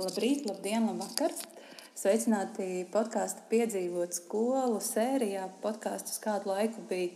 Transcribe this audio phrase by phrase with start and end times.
[0.00, 1.34] Labrīt, labdien, labvakar!
[2.00, 5.42] Sveicināti podkāstu piedzīvot skolu sērijā.
[5.60, 7.10] Podkāsts uz kādu laiku bija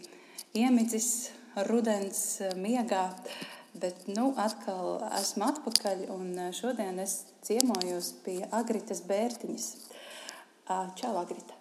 [0.61, 1.31] iemidzis
[1.71, 2.21] rudens
[2.61, 3.07] miegā,
[3.81, 7.17] bet nu atkal esmu atpakaļ un šodien es
[7.49, 9.73] ciemojos pie Agritas Bērtiņas.
[11.01, 11.57] Čau, Agrita!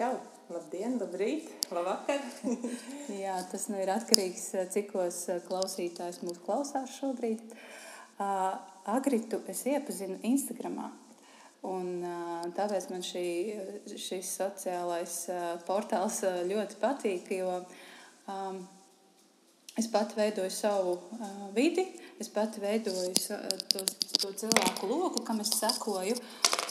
[0.00, 0.14] Čau!
[0.48, 2.24] Labdien, labrīt, labvakar!
[3.26, 7.44] Jā, tas nu ir atkarīgs, cikos klausītājs mūs klausās šobrīd.
[8.18, 10.90] Agritu es iepazinu Instagramā.
[11.64, 12.04] Un,
[12.54, 13.26] tāpēc man šī,
[13.96, 15.14] šis sociālais
[15.64, 17.62] portāls ļoti patīk, jo
[18.28, 18.58] um,
[19.80, 21.86] es pati veidoju savu uh, vidi,
[22.20, 23.14] es pati veidoju
[23.72, 23.80] to,
[24.20, 26.18] to cilvēku loku, kam es sekoju.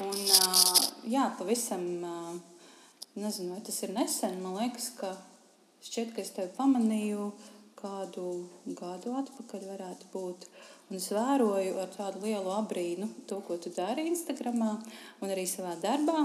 [0.06, 0.78] Un, uh,
[1.10, 2.70] jā, pavisam, uh,
[3.18, 5.16] nezinu, vai tas ir nesen, man liekas, ka
[5.84, 7.32] šķiet, ka es tevi pamanīju
[7.84, 8.28] kādu
[8.80, 10.48] gadu atpakaļ varētu būt.
[10.90, 15.76] Un es vēroju ar tādu lielu abrīnu to, ko tu dari Instagram un arī savā
[15.84, 16.24] darbā.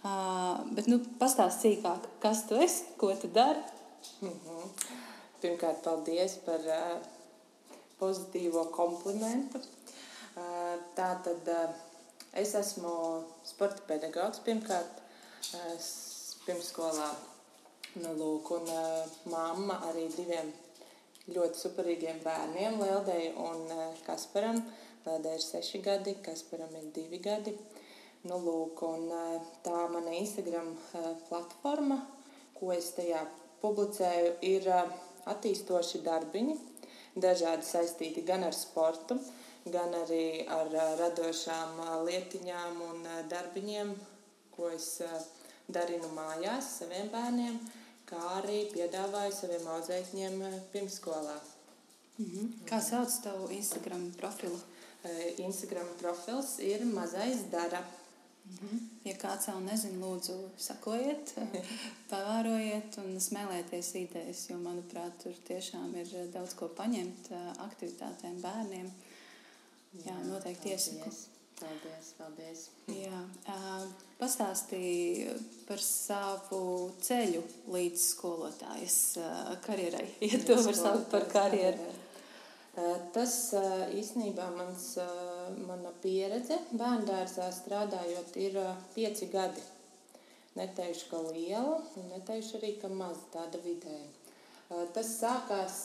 [0.00, 3.60] Uh, bet, nu, pastāst sīkāk, kas tu esi, ko tu dari.
[4.20, 4.70] Mm -hmm.
[5.42, 6.96] Pirmkārt, paldies par uh,
[8.00, 9.58] pozitīvo komplimentu.
[9.58, 11.74] Uh, tā tad uh,
[12.32, 15.02] es esmu sporta pedagogs pirmkārt,
[15.54, 15.76] uh,
[16.46, 17.10] pirmsskolā.
[17.94, 20.52] Nu, lūk, un uh, mamma arī diviem
[21.34, 24.60] ļoti superīgiem bērniem, Lieldei un eh, Kasparam.
[25.04, 27.54] Lieldei ir seši gadi, Kasparam ir divi gadi.
[28.28, 32.00] Nu, lūk, un, eh, tā mana Instagram eh, platforma,
[32.58, 33.22] ko es tajā
[33.62, 34.68] publicēju, ir
[35.30, 36.56] attīstoši darbiņi,
[37.20, 39.18] dažādi saistīti gan ar sportu,
[39.68, 43.92] gan arī ar radošām lietiņām un darbiņiem,
[44.54, 44.94] ko es
[45.68, 47.60] darinu mājās saviem bērniem
[48.10, 51.38] kā arī piedāvāju saviem audzēkņiem eh, pirmsskolā.
[52.18, 52.50] Mm -hmm.
[52.68, 54.58] Kā sauc tavu Instagram profilu?
[55.04, 57.80] Eh, Instagram profils ir mazais dara.
[58.44, 58.78] Mm -hmm.
[59.04, 61.34] Ja kāds vēl nezina, lūdzu, sakojiet,
[62.10, 68.90] pavērojiet un smēlieties idejas, jo, manuprāt, tur tiešām ir eh, daudz ko paņemt aktivitātēm, bērniem.
[69.92, 71.10] Jā, Jā noteikti iesaku.
[71.60, 72.60] Paldies, paldies.
[72.88, 73.18] Jā,
[74.16, 75.34] pastāstīja
[75.68, 76.60] par savu
[77.04, 79.00] ceļu līdz skolotājas
[79.66, 81.90] karjerai, ja to var saukt par karjeru.
[83.12, 83.34] Tas
[83.98, 84.86] īstenībā mans,
[85.66, 88.56] mana pieredze bērndārzā strādājot ir
[88.94, 89.60] pieci gadi.
[90.56, 94.08] Neteikšu, ka liela, un neteikšu arī, ka maza tāda vidēja.
[94.94, 95.76] Tas sākās,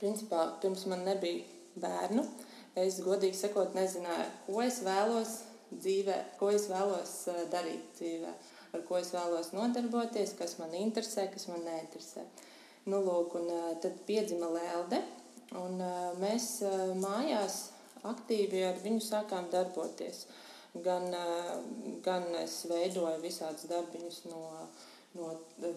[0.00, 1.44] principā, pirms man nebija
[1.82, 2.24] bērnu.
[2.76, 5.30] Es godīgi sakot, nezināju, ko es vēlos
[5.70, 7.14] dzīvē, ko es vēlos
[7.48, 8.32] darīt dzīvē,
[8.76, 12.26] ar ko es vēlos nodarboties, kas man interesē, kas man neinteresē.
[12.92, 13.48] Nu, lūk, un
[13.80, 15.00] tad piedzima Lelde,
[15.56, 15.80] un
[16.20, 16.50] mēs
[17.00, 17.58] mājās
[18.06, 20.26] aktīvi ar viņu sākām darboties.
[20.84, 21.08] Gan,
[22.04, 24.42] gan es veidoju visādus darbiņus no,
[25.16, 25.32] no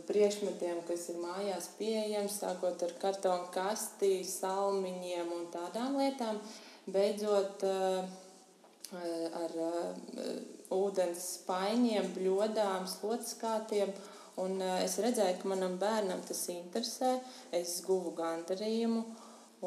[0.10, 6.44] priekšmetiem, kas ir mājās pieejams, sākot ar kartonu kastī, salmiņiem un tādām lietām.
[6.44, 8.04] Uh, beidzot eh,
[9.40, 10.30] ar eh,
[10.74, 13.92] ūdens spaiņiem, bļodām, slotskātiem.
[14.40, 17.18] Un eh, es redzēju, ka manam bērnam tas interesē,
[17.56, 19.04] es guvu gandarījumu.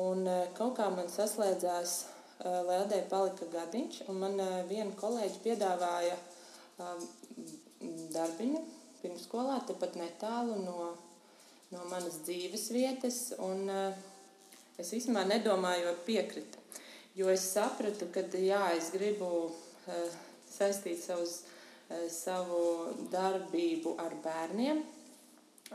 [0.03, 0.25] Un
[0.57, 2.03] kaut kā man saslēdzās,
[2.43, 6.17] Lēdē palika gadiņš, un man viena kolēģi piedāvāja
[8.17, 8.63] darbiņu
[9.03, 10.89] pirmskolā, tepat netālu no,
[11.71, 13.21] no manas dzīves vietas.
[13.39, 16.62] Un es vispār nedomāju, piekrita.
[17.13, 20.15] Jo es sapratu, ka jā, es gribu uh,
[20.49, 21.43] saistīt savus,
[21.91, 22.63] uh, savu
[23.13, 24.81] darbību ar bērniem,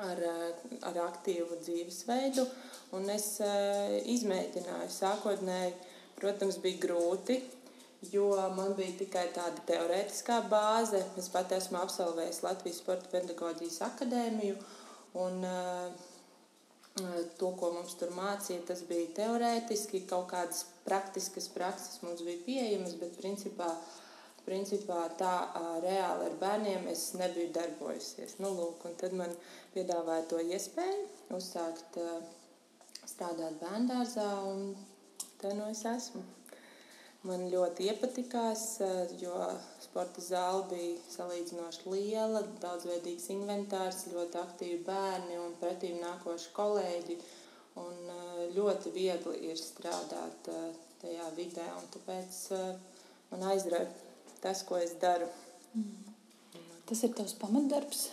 [0.01, 2.47] ar, uh, ar aktīvu dzīvesveidu.
[2.97, 4.89] Un es uh, izmēģināju.
[4.95, 5.75] Sākotnēji,
[6.17, 7.37] protams, bija grūti,
[8.09, 11.03] jo man bija tikai tāda teorētiskā bāze.
[11.21, 14.57] Es pat esmu absolvējis Latvijas Sporta pedagoģijas akadēmiju.
[15.21, 16.16] Un, uh,
[17.39, 22.95] to, ko mums tur mācīja, tas bija teorētiski, kaut kādas praktiskas prakses mums bija pieejamas,
[23.01, 23.69] bet principā,
[24.47, 25.33] principā tā
[25.83, 28.38] reāli ar bērniem es nebiju darbojusies.
[28.44, 29.35] Nu, lūk, tad man
[29.75, 31.05] piedāvāja to iespēju
[31.38, 31.99] uzsākt
[33.07, 34.73] strādāt bērndārzā, un
[35.41, 36.37] te nu es esmu.
[37.25, 38.63] Man ļoti iepatikās,
[39.17, 39.37] jo
[39.81, 47.17] sporta zāle bija salīdzinoši liela, daudzveidīgs inventārs, ļoti aktīvi bērni un pretīm nākoši kolēģi.
[47.77, 48.11] Un
[48.53, 50.49] ļoti viegli ir strādāt
[51.01, 52.37] tajā vidē, un tāpēc
[53.31, 53.89] man aizrauja
[54.41, 55.27] tas, ko es daru.
[55.73, 56.13] Mm.
[56.89, 58.07] Tas ir tavs pamatdarbs?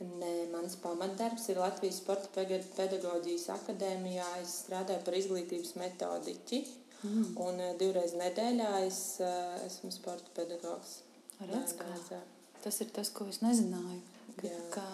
[0.00, 2.44] Nē, mans pamatdarbs ir Latvijas Sporta
[2.76, 4.26] pedagoģijas akadēmijā.
[4.42, 6.62] Es strādāju par izglītības metodiķi
[7.02, 7.30] Mm.
[7.40, 10.98] Un uh, divreiz nedēļā es uh, esmu sporta pedagogs.
[11.40, 12.20] Redz, kā.
[12.60, 14.00] Tas ir tas, ko es nezināju.
[14.40, 14.88] Ka, kā,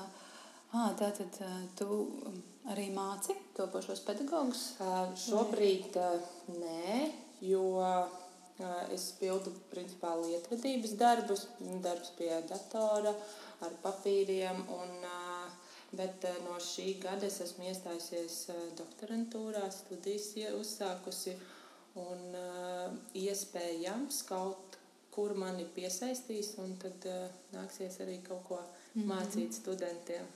[0.70, 1.40] à, tā tad
[1.78, 1.96] tu
[2.70, 4.68] arī māci topošos pedagogus?
[5.24, 5.98] Šobrīd
[6.54, 6.92] nē,
[7.42, 7.64] jo
[8.94, 11.48] es pildu principā lietvedības darbus,
[11.82, 13.14] darbus pie datora,
[13.66, 14.62] ar papīriem.
[14.78, 15.08] Un,
[15.96, 21.36] Bet no šī gada es esmu iestājusies doktorantūrā, studijas uzsākusi.
[21.96, 24.76] Un uh, iespējams kaut
[25.14, 29.06] kur mani piesaistīs, un tad uh, nāksies arī kaut ko mm -hmm.
[29.12, 30.26] mācīt studentiem.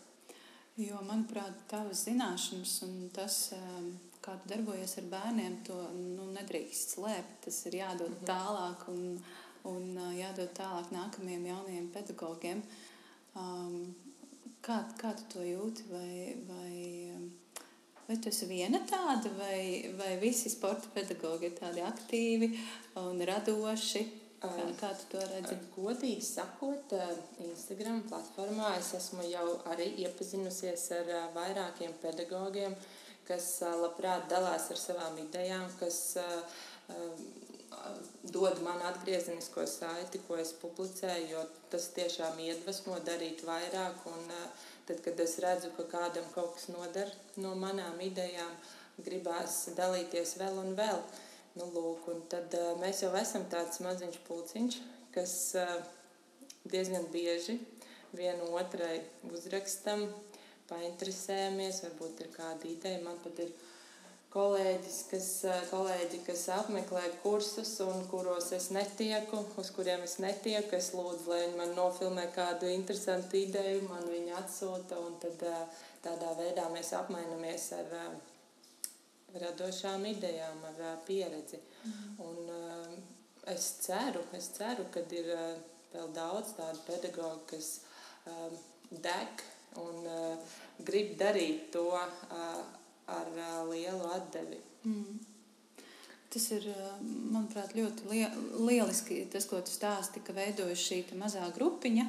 [0.80, 3.52] Jo, manuprāt, tavas zināšanas un tas,
[4.22, 7.40] kā tu darbojies ar bērniem, to nu, nedrīkst slēpt.
[7.44, 8.26] Tas ir jādod mm -hmm.
[8.26, 9.24] tālāk un,
[9.64, 12.62] un jādod tālāk nākamajiem jaunajiem pedagogiem.
[13.34, 13.94] Um,
[14.62, 15.84] kā, kā tu to jūti?
[15.90, 17.09] Vai, vai,
[18.10, 22.48] vai tu esi viena tāda, vai, vai visi sporta pedagogi ir tādi aktīvi
[22.98, 24.02] un radoši?
[24.40, 25.54] Kā, kā tu to redzi?
[25.76, 26.94] Godīgi sakot,
[27.44, 32.74] Instagram platformā es esmu jau arī iepazinusies ar vairākiem pedagogiem,
[33.28, 33.46] kas
[33.82, 36.00] labprāt dalās ar savām idejām, kas
[38.34, 44.02] dod man atgriezenisko saiti, ko es publicēju, jo tas tiešām iedvesmo darīt vairāk.
[44.10, 44.34] Un,
[44.90, 48.50] tad, kad es redzu, ka kādam kaut kas noder no manām idejām,
[49.06, 50.98] gribās dalīties vēl un vēl.
[51.58, 54.78] Nu, lūk, tad uh, mēs jau esam tāds maziņš pulciņš,
[55.14, 55.76] kas uh,
[56.70, 57.58] diezgan bieži
[58.14, 59.00] vienu otrai
[59.30, 60.08] uzrakstam,
[60.70, 63.02] painteresējamies, varbūt ir kāda ideja.
[63.06, 63.54] Man pat ir
[64.30, 65.28] kolēģis, kas,
[65.72, 70.76] kolēģi, kas apmeklē kursus, un kuros es netieku, uz kuriem es netieku.
[70.78, 75.42] Es lūdzu, lai viņi man nofilmē kādu interesantu ideju, man viņa atsūta, un tad
[76.04, 77.96] tādā veidā mēs apmainamies ar
[79.40, 81.58] radošām idejām, ar pieredzi.
[81.84, 82.14] Mm.
[82.26, 83.04] Un,
[83.50, 85.30] es ceru, es ceru, ka ir
[85.90, 87.70] vēl daudz tādu pedagoģu, kas
[88.90, 89.42] deg
[89.80, 90.04] un
[90.86, 91.88] grib darīt to
[93.18, 94.60] ar uh, lielu atdevi.
[94.84, 95.18] Mm.
[96.30, 96.68] Tas ir,
[97.02, 98.06] manuprāt, ļoti
[98.62, 102.06] lieliski, tas, ko tu stāsti, ka veidojas šī mazā grupiņa.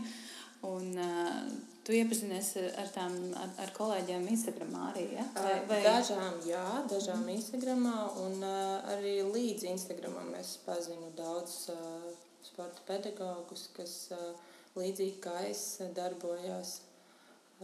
[0.69, 5.07] Un, uh, Tu iepazinies ar, tām, ar, ar kolēģiem Instagram arī?
[5.15, 5.23] Ja?
[5.33, 5.79] Vai, vai...
[5.81, 7.31] Dažām, jā, dažām mm.
[7.39, 7.87] Instagram,
[8.21, 12.05] un uh, arī līdz Instagramam es pazinu daudz uh,
[12.45, 15.63] sporta pedagogus, kas uh, līdzīgi kā es
[15.97, 16.75] darbojās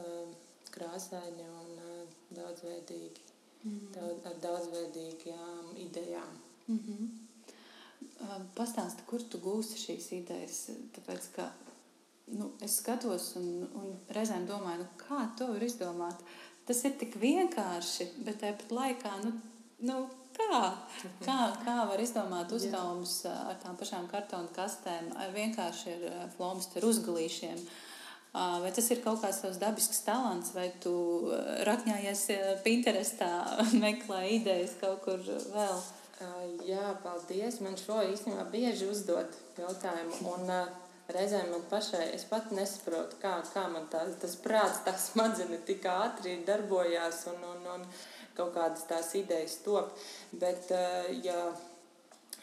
[0.01, 0.33] uh,
[0.73, 3.26] krāsaini un uh, daudzveidīgi,
[3.63, 3.87] mm.
[3.95, 6.35] daudz, ar daudzveidīgām idejām.
[6.67, 7.07] Mm -hmm.
[8.55, 10.69] Pastāsti, kur tu gūsti šīs idejas?
[10.95, 11.51] Tāpēc, ka
[12.25, 16.23] nu, es skatos un, un reizēm domāju, nu, kā to var izdomāt.
[16.67, 19.31] Tas ir tik vienkārši, bet tāpat laikā, nu,
[19.79, 20.61] nu, kā?
[21.25, 21.37] kā?
[21.63, 25.93] Kā var izdomāt uzdevumus ar tām pašām kartonu kastēm, vienkārši
[26.23, 27.61] ar flomsteru uzgalīšiem?
[28.61, 30.93] Vai tas ir kaut kāds tavs dabisks talants, vai tu
[31.67, 32.25] rakņājies
[32.65, 33.31] Pinterestā,
[33.83, 35.79] meklē idejas kaut kur vēl?
[36.65, 37.59] Jā, paldies.
[37.61, 40.21] Man šo īstenībā bieži uzdod jautājumu.
[40.33, 40.51] Un,
[41.13, 45.85] reizēm man pašai, es pat nesaprotu, kā, kā man tā, tas prāts, tā smadzenes tik
[45.91, 47.85] ātri darbojās un, un, un
[48.37, 49.93] kaut kādas tās idejas top.
[50.33, 50.71] Bet,
[51.23, 51.47] ja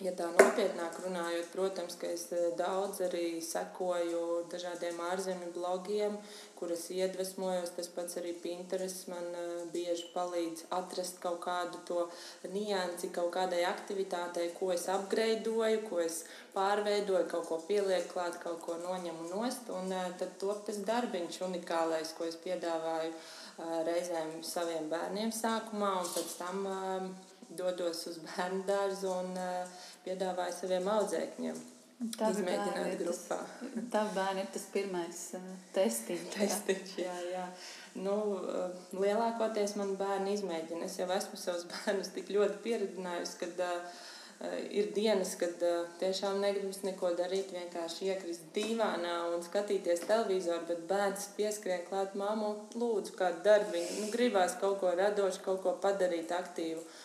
[0.03, 6.17] Ja tā nopietnāk runājot, protams, ka es eh, daudz arī sekoju dažādiem ārzemju blogiem,
[6.59, 7.71] kuras iedvesmojos.
[7.77, 12.09] Tas pats arī Pinterest man uh, bieži palīdz atrast kaut kādu to
[12.51, 16.25] nianci, kaut kādai aktivitātei, ko es apgreidoju, ko es
[16.57, 19.71] pārveidoju, kaut ko pielieku klāt, kaut ko noņemu nost.
[19.79, 23.15] Un uh, tad top tas darbiņš unikālais, ko es piedāvāju
[23.87, 26.67] reizēm saviem bērniem sākumā un pēc tam.
[27.59, 31.63] Dodos uz bērnu dārzu un uh, piedāvāju saviem audzēkņiem.
[32.19, 33.37] Tas izmēģināt grupā.
[33.93, 35.45] Tā bērni ir tas pirmais uh,
[35.77, 36.25] testiņš.
[36.35, 37.45] Testiņš, jā, jā.
[37.95, 40.89] Nu, uh, lielākoties man bērni izmēģina.
[40.89, 44.03] Es jau esmu savus bērnus tik ļoti pieredzinājusi, kad uh,
[44.75, 50.85] ir dienas, kad uh, tiešām negribas neko darīt, vienkārši iekrist divānā un skatīties televizoru, bet
[50.91, 54.03] bērns pieskrien klāt māmu, lūdzu, kādu darbiņu.
[54.03, 56.83] Nu, gribās kaut ko radošu, kaut ko padarīt aktīvu.
[56.83, 57.04] Uh,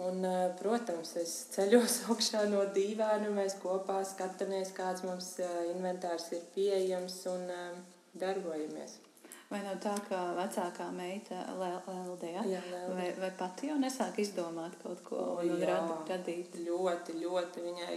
[0.00, 6.30] Un, eh, protams, es ceļos augšā no dīvaina, mēs kopā skatāmies, kāds mums eh, inventārs
[6.36, 7.78] ir pieejams un eh,
[8.20, 8.96] darbojamies.
[9.50, 12.42] Vai nav tā, ka vecākā meita Lelde, ja?
[12.46, 12.94] jā, Lelde.
[12.94, 16.54] vai, vai pati jau nesāk izdomāt kaut ko o, un jā, radīt?
[16.62, 17.96] Ļoti, ļoti viņai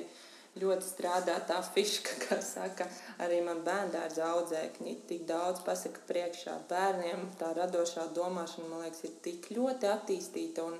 [0.60, 2.89] ļoti strādā tā fiška, kā saka,
[3.24, 7.29] arī man bērndārza audzēkņi tik daudz pasaka priekšā bērniem.
[7.39, 10.77] Tā radošā domāšana, man liekas, ir tik ļoti attīstīta un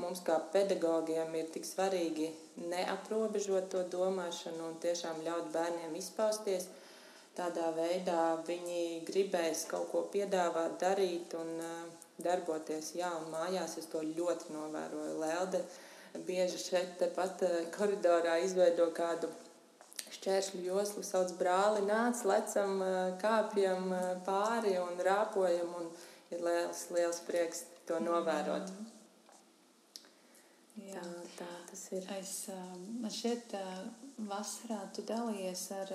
[0.00, 2.30] mums kā pedagogiem ir tik svarīgi
[2.70, 6.68] neaprobežot to domāšanu un tiešām ļaut bērniem izpausties.
[7.36, 11.78] Tādā veidā viņi gribēs kaut ko piedāvāt, darīt un uh,
[12.20, 12.90] darboties.
[12.98, 15.14] Jā, un mājās es to ļoti novēroju.
[15.22, 15.62] Lelde
[16.28, 19.32] bieži šeit tepat uh, koridorā izveido kādu
[20.12, 22.82] šķēršļu joslu, sauc brāli, nāc, lecam,
[23.22, 23.94] kāpjam
[24.26, 25.72] pāri un rāpojam.
[25.80, 25.88] Un
[26.32, 28.68] ir liels, liels prieks to novērot.
[28.68, 29.01] Mm.
[30.80, 31.04] Jā,
[31.36, 32.04] tā, tas ir.
[32.16, 32.34] Es,
[33.00, 33.54] man šķiet,
[34.28, 35.92] vasarā tu dalījies ar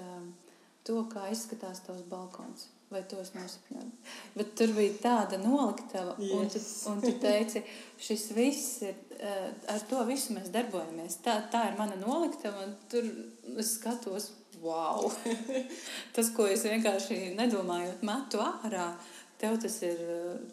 [0.85, 2.69] to, kā izskatās tavs balkons.
[2.87, 3.89] Vai to es nosapņoju?
[4.37, 6.29] Bet tur bija tāda noliktava, yes.
[6.37, 6.61] un, tu,
[6.93, 7.63] un tu teici,
[7.99, 9.01] šis viss ir,
[9.67, 11.17] ar to visu mēs darbojamies.
[11.25, 13.09] Tā, tā ir mana noliktava, un tur
[13.59, 14.29] es skatos,
[14.63, 15.11] wow!
[16.15, 18.93] tas, ko es vienkārši nedomājot, metu ārā.
[18.93, 19.99] Uh, Tev tas ir,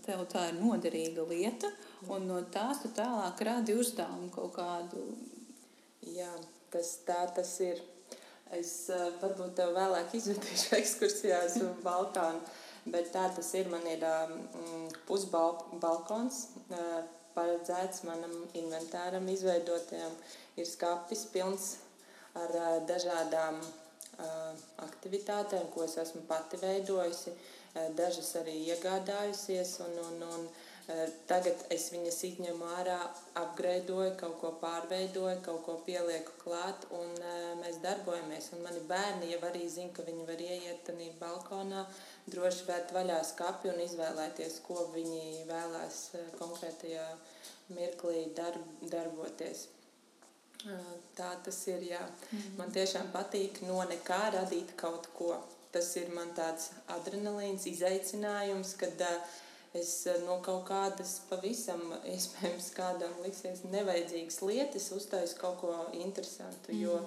[0.04, 1.70] tev tā ir noderīga lieta,
[2.12, 5.04] un no tās tu tālāk radi uzdevumu kaut kādu.
[6.04, 6.30] Jā,
[6.72, 7.80] tas tā tas ir.
[8.54, 12.42] Es uh, varbūt tev vēlāk izvedīšu ekskursijās uz Balkānu,
[12.92, 13.70] bet tā tas ir.
[13.72, 14.34] Man ir um,
[15.08, 17.00] pusbalkons uh,
[17.34, 20.12] paredzēts manam inventāram izveidotiem.
[20.60, 21.72] Ir skapis pilns
[22.38, 23.58] ar uh, dažādām
[24.78, 27.32] aktivitātēm, ko es esmu pati veidojusi.
[27.74, 29.80] Eh, dažas arī iegādājusies.
[29.82, 30.73] Un, un, un, eh,
[31.30, 32.98] tagad es viņas izņemu ārā,
[33.40, 38.50] apgraidoju, kaut ko pārveidoju, kaut ko pielieku klāt, un eh, mēs darbojamies.
[38.52, 41.86] Un mani bērni jau arī zina, ka viņi var ieiet tādā balkonā,
[42.28, 46.02] droši vērt vaļā skati un izvēlēties, ko viņi vēlās
[46.40, 47.06] konkrētajā
[47.72, 49.68] mirklī darb, darboties.
[51.16, 51.82] Tā tas ir.
[51.92, 52.00] Jā.
[52.00, 52.56] Mm -hmm.
[52.58, 55.34] Man tiešām patīk no nekā radīt kaut ko
[55.72, 59.32] tas ir man tāds adrenalīns, izaicinājums, kad uh,
[59.74, 59.92] es
[60.24, 61.82] no kaut kādas pavisam,
[62.14, 66.72] iespējams, kādam liksies nevajadzīgas lietas, uztaisu kaut ko interesantu.
[66.72, 66.82] Mm.
[66.84, 67.00] Jo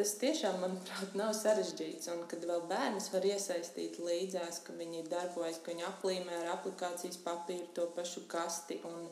[0.00, 2.08] tas tiešām, manuprāt, nav sarežģīts.
[2.14, 7.20] Un kad vēl bērnus var iesaistīt līdzās, ka viņi darbojas, ka viņi aplīmē ar aplikācijas
[7.24, 8.78] papīru to pašu kasti.
[8.88, 9.10] Un,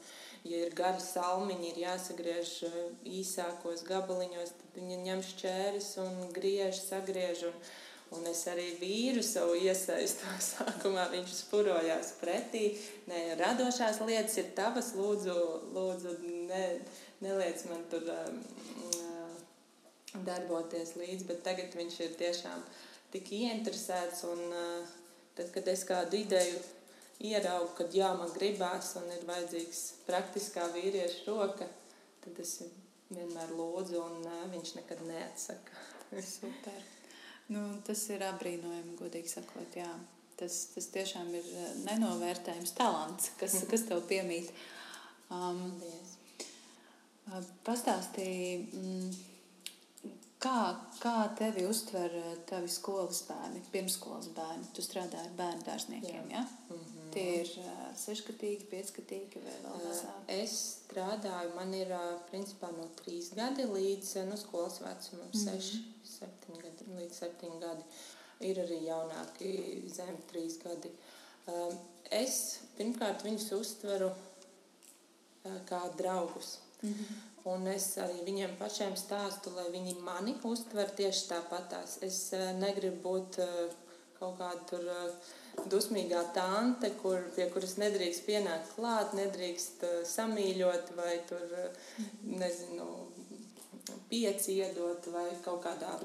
[0.49, 2.55] ja ir gari salmiņi, ir jāsagriež
[3.19, 7.49] īsākos gabaliņos, tad viņi ņem šķēris un griež, sagriež.
[7.51, 7.61] Un,
[8.17, 10.29] Un es arī vīru savu iesaistu.
[10.51, 12.71] Sākumā viņš spurojās pretī.
[13.11, 15.37] Nē, radošās lietas ir tavas, lūdzu,
[15.77, 16.15] lūdzu
[16.49, 16.65] ne,
[17.25, 18.41] neliec man tur um,
[18.89, 19.37] uh,
[20.25, 21.29] darboties līdzi.
[21.29, 22.65] Bet tagad viņš ir tiešām
[23.13, 24.25] tik ieinteresēts.
[24.33, 24.99] Un uh,
[25.37, 26.65] tad, kad es kādu ideju
[27.29, 31.69] ieraugu, kad jā, man gribās un ir vajadzīgs praktiskā vīrieša roka,
[32.25, 32.61] tad es
[33.13, 35.85] vienmēr lūdzu un uh, viņš nekad neatsaka.
[36.39, 36.98] Super.
[37.49, 39.77] Nu, tas ir apbrīnojami, godīgi sakot.
[39.77, 39.89] Jā.
[40.39, 43.71] Tas, tas tiešām ir eh, nenovērtējams talants, kas, mhm.
[43.73, 44.53] kas tev piemīt.
[45.35, 45.65] Um,
[47.67, 50.61] Pastāstīja, mm, kā,
[51.03, 54.71] kā tevi uztver eh, tavi skolas bērni, pirmskolas bērni.
[54.77, 56.45] Tu strādā ar bērnu dārzniekiem, jā?
[56.45, 56.47] Ja?
[56.71, 57.11] Mm -hmm.
[57.13, 60.25] Tie ir uh, seškatīgi, piecskatīgi vai vēl mazāk?
[60.29, 61.93] Es strādāju, man ir
[62.31, 65.45] principā no trīs gadi līdz nu, skolas vecumam, mm -hmm.
[65.45, 65.85] seši,
[66.97, 67.87] līdz septiņi gadi.
[68.49, 69.53] Ir arī jaunāki,
[69.91, 70.91] zem trīs gadi.
[71.51, 71.75] Um,
[72.15, 76.59] es pirmkārt viņus uztveru uh, kā draugus.
[76.83, 77.25] Mm -hmm.
[77.45, 81.99] Un es arī viņiem pašiem stāstu, lai viņi mani uztver tieši tāpatās.
[82.03, 83.75] Es uh, negribu būt uh,
[84.19, 84.85] kaut kāda tur
[85.67, 91.47] dusmīgā tante, kur, pie kuras nedrīkst pienākt klāt, nedrīkst samīļot vai tur,
[91.99, 92.39] mhm.
[92.39, 93.09] nezinu,
[94.09, 95.99] pieci iedot vai kaut kādā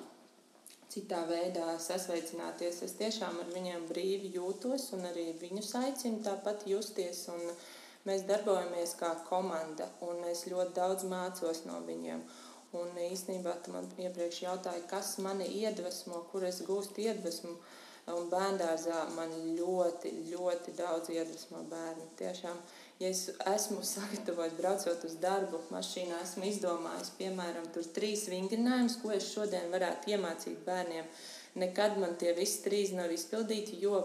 [0.94, 2.82] citā veidā sasveicināties.
[2.86, 7.26] Es tiešām ar viņiem brīvi jūtos un arī viņus aicinu tāpat justies.
[8.08, 12.24] Mēs darbojamies kā komanda, un es ļoti daudz mācos no viņiem.
[12.74, 17.54] Un īstenībā man iepriekš jautāja, kas mani iedvesmo, kur es gūstu iedvesmu.
[18.14, 22.10] Un bērngārzā man ļoti, ļoti daudz iedvesmo bērnu.
[22.20, 22.58] Tiešām
[23.04, 29.14] ja es esmu sagatavojis, braucot uz darbu, mašīnā esmu izdomājis, piemēram, tur trīs vingrinājumus, ko
[29.16, 31.10] es šodien varētu iemācīt bērniem.
[31.62, 34.00] Nekad man tie visi trīs nav izpildīti, jo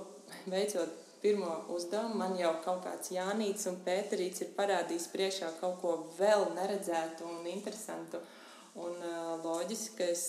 [0.50, 5.94] veicot pirmo uzdevumu, man jau kaut kāds Jānis un Pēterīts ir parādījis priekšā kaut ko
[6.18, 8.20] vēl neredzētu un interesantu.
[8.78, 8.94] Un,
[9.42, 10.24] loģiski, ka es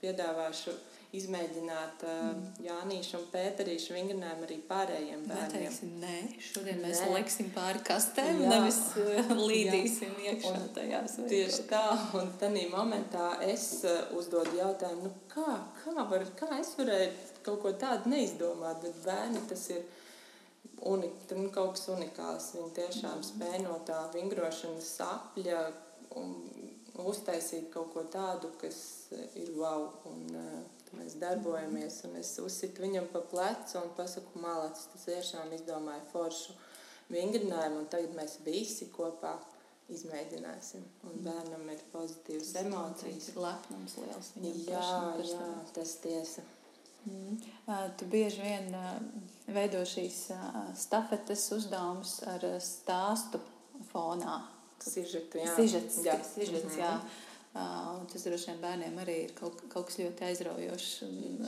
[0.00, 0.72] piedāvāšu
[1.12, 2.44] izmēģināt uh, mm.
[2.64, 5.66] Jānīšu un Pēterīšu vingrinājumu arī pārējiem bērniem.
[5.66, 7.10] Neteiksim, nē, šodien mēs nē.
[7.18, 8.52] liksim pāri kastēm, Jā.
[8.54, 10.32] nevis uh, līdīsim Jā.
[10.32, 11.18] iekšā tajās.
[11.28, 11.84] Tieši tā,
[12.16, 17.12] un tanī momentā es uh, uzdodu jautājumu, nu kā, kā, var, kā es varēju
[17.44, 19.84] kaut ko tādu neizdomāt, bet bērni tas ir
[20.88, 22.54] uni, nu, kaut kas unikāls.
[22.56, 23.26] Viņi tiešām mm.
[23.34, 25.64] spēj no tā vingrošanas sapļa
[26.22, 26.38] un
[27.04, 28.78] uztaisīt kaut ko tādu, kas
[29.36, 29.90] ir wow.
[30.08, 35.52] Un, uh, mēs darbojamies, un es uzsitu viņam pa plecu un pasaku, malacis, tas tiešām
[35.56, 36.56] izdomāja foršu
[37.12, 39.36] vingrinājumu, un tagad mēs visi kopā
[39.92, 40.84] izmēģināsim.
[41.08, 43.30] Un bērnam ir pozitīvas emocijas.
[43.36, 44.88] Lepnums liels viņam jā,
[45.28, 46.44] jā, tas tiesa.
[47.04, 47.40] Mm.
[47.98, 48.76] Tu bieži vien
[49.50, 50.20] veido šīs
[50.78, 53.42] stafetes uzdevumus ar stāstu
[53.90, 54.38] fonā.
[54.82, 55.50] Sižetu, jā.
[55.56, 56.16] Sižets, jā.
[56.26, 57.31] Sižets, mm -hmm.
[57.52, 61.42] Uh, tas droši vien bērniem arī ir kaut, kaut kas ļoti aizraujošs un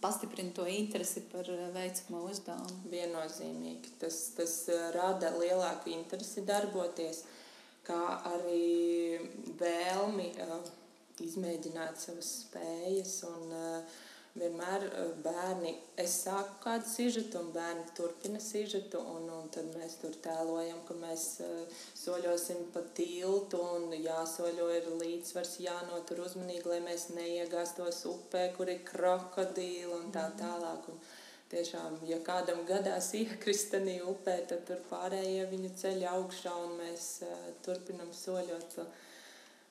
[0.00, 2.78] pastiprina to interesi par veicamo uzdevumu.
[2.88, 3.92] Viennozīmīgi.
[4.00, 4.54] Tas, tas
[4.96, 7.26] rada lielāku interesi darboties,
[7.84, 8.00] kā
[8.32, 9.20] arī
[9.60, 10.30] vēlmi
[11.20, 14.00] izmēģināt savas spējas un uh,
[14.38, 19.98] vienmēr eh, bērni, es sāku kādu sižetu, un bērni turpina sižetu, un, un tad mēs
[20.00, 26.80] tur tēlojam, ka mēs uh, soļosim pa tiltu, un jāsoļo ir līdzsvars, jānotur uzmanīgi, lai
[26.84, 30.88] mēs neiegāstos upē, kur ir krokodīli un tā tālāk.
[30.88, 31.02] Un
[31.52, 37.10] tiešām, ja kādam gadās iekrist tajā upē, tad tur pārējie viņu ceļ augšā, un mēs
[37.28, 38.78] uh, turpinam soļot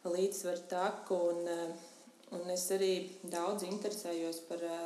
[0.03, 1.18] pa līdzsvaru taku.
[1.34, 1.89] Un, uh,
[2.32, 2.94] Un es arī
[3.28, 4.86] daudz interesējos par uh,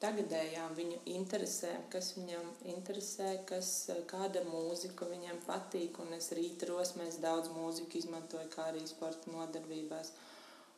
[0.00, 6.00] tagadējām viņu interesēm, kas viņam interesē, kas, uh, kāda mūzika viņam patīk.
[6.04, 10.14] Un es rītros mēs daudz mūziku izmantoju kā arī sporta nodarbībās.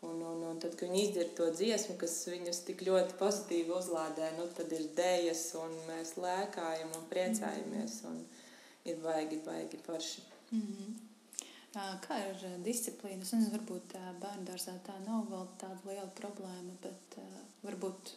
[0.01, 4.31] Un, un, un tad, kad viņi izdzird to dziesmu, kas viņus tik ļoti pozitīvi uzlādē,
[4.39, 7.99] nu, tad ir dēļas, un mēs lēkājam un priecājamies.
[8.09, 8.23] Un
[8.89, 10.25] ir baigi, baigi forši.
[10.51, 11.00] Mm -hmm.
[11.75, 13.23] Kā ir disciplīna?
[13.23, 17.21] Es nezinu, varbūt bērnu dārzā tā nav vēl tāda liela problēma, bet
[17.63, 18.11] varbūt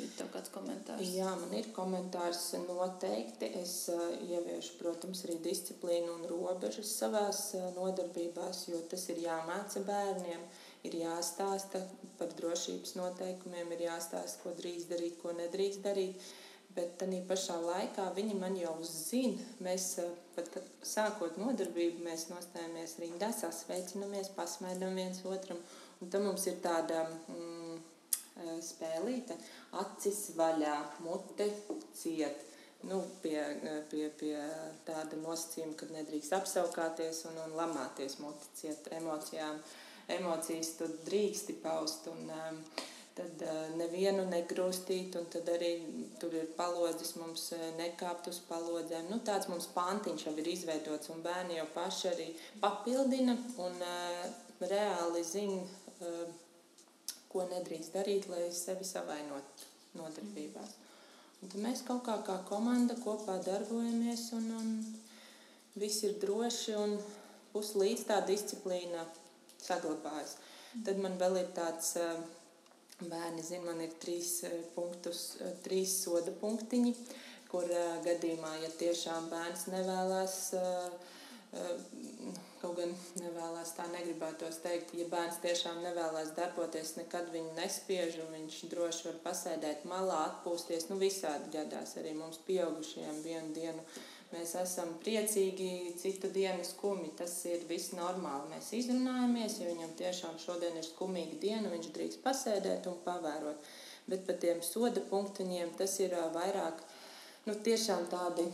[0.00, 1.12] ir tev kāds komentārs.
[1.14, 3.52] Jā, man ir komentārs noteikti.
[3.60, 7.44] Es ieviešu, protams, arī disciplīnu un robežas savās
[7.76, 10.44] nodarbībās, jo tas ir jāmāca bērniem.
[10.88, 11.84] Ir jāstāsta
[12.18, 16.32] par drošības noteikumiem, ir jāstāsta, ko drīkst darīt, ko nedrīkst darīt.
[16.72, 19.40] Bet tā pašā laikā viņi man jau zina.
[19.64, 20.54] Mēs eh, pat
[20.86, 25.60] sākot nodarbību, mēs nostājamies rindā, sasveicinamies, pasmaidām viens otram.
[26.00, 29.36] Un tam mums ir tāda mm, eh, spēlīte,
[29.82, 31.50] acis vaļā, mute
[31.98, 32.48] ciet.
[32.88, 34.32] Nu, pie, eh, pie, pie
[34.88, 39.60] tāda nosacījuma, ka nedrīkst apsaukāties un, un lamāties mute ciet emocijām.
[40.10, 42.08] Emocijas tu drīksti paust.
[42.10, 42.64] Un, um,
[43.16, 43.42] tad
[43.76, 45.72] nevienu negrūstīt, un tad arī
[46.20, 49.10] tur ir palodzes, mums nekāpt uz palodzēm.
[49.12, 52.28] Nu, tāds mums pantiņš jau ir izveidots, un bērni jau paši arī
[52.62, 54.24] papildina un uh,
[54.64, 55.60] reāli zina,
[56.00, 56.24] uh,
[57.32, 59.66] ko nedrīkst darīt, lai sevi savainot
[59.98, 60.76] nodarbībās.
[61.42, 66.96] Un tad mēs kaut kā kā komanda kopā darbojamies, un, un viss ir droši, un
[67.52, 69.04] puslīdz tā disciplīna
[69.60, 70.38] saglabājas.
[70.86, 72.22] Tad man vēl ir tāds uh,
[73.10, 76.92] Bērni zina, man ir trīs eh, punktus, eh, trīs soda punktiņi,
[77.52, 80.36] kur uh, gadījumā, ja tiešām bērns nevēlas,
[82.62, 88.32] kaut gan nevēlas tā negribētos teikt, ja bērns tiešām nevēlas darboties, nekad viņu nespiež un
[88.38, 93.84] viņš droši var pasēdēt malā, atpūsties, nu visādi gadās arī mums pieaugušajiem vienu dienu
[94.32, 97.12] Mēs esam priecīgi, citu dienu skumji.
[97.18, 98.50] Tas ir viss normāli.
[98.54, 103.72] Mēs izrunājamies, ja viņam tiešām šodien ir skumīga diena, viņš drīkst pasēdēt un pavērot.
[104.08, 106.80] Bet par tiem soda punktiņiem tas ir vairāk
[107.46, 107.54] nu,
[108.10, 108.48] tādi.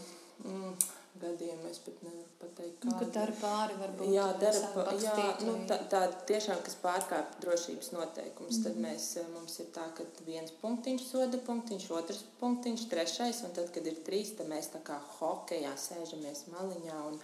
[0.44, 0.74] Mm,
[1.22, 3.76] gadījumā es pat nevaru pateikt, kāda nu, dara pāri.
[3.80, 6.00] Varbūt, jā, dara pa, jā, nu, tā, tā
[6.30, 8.58] tiešām, kas pārkāpj drošības noteikumus.
[8.58, 8.64] Mm.
[8.66, 8.86] Tad mhm.
[8.86, 13.70] mēs, eh, mums ir tā, ka viens punktiņš, soda punktiņš, otrs punktiņš, trešais, un tad,
[13.74, 17.20] kad ir trīs, tad mēs tā kā hokejā sēžamies maliņā un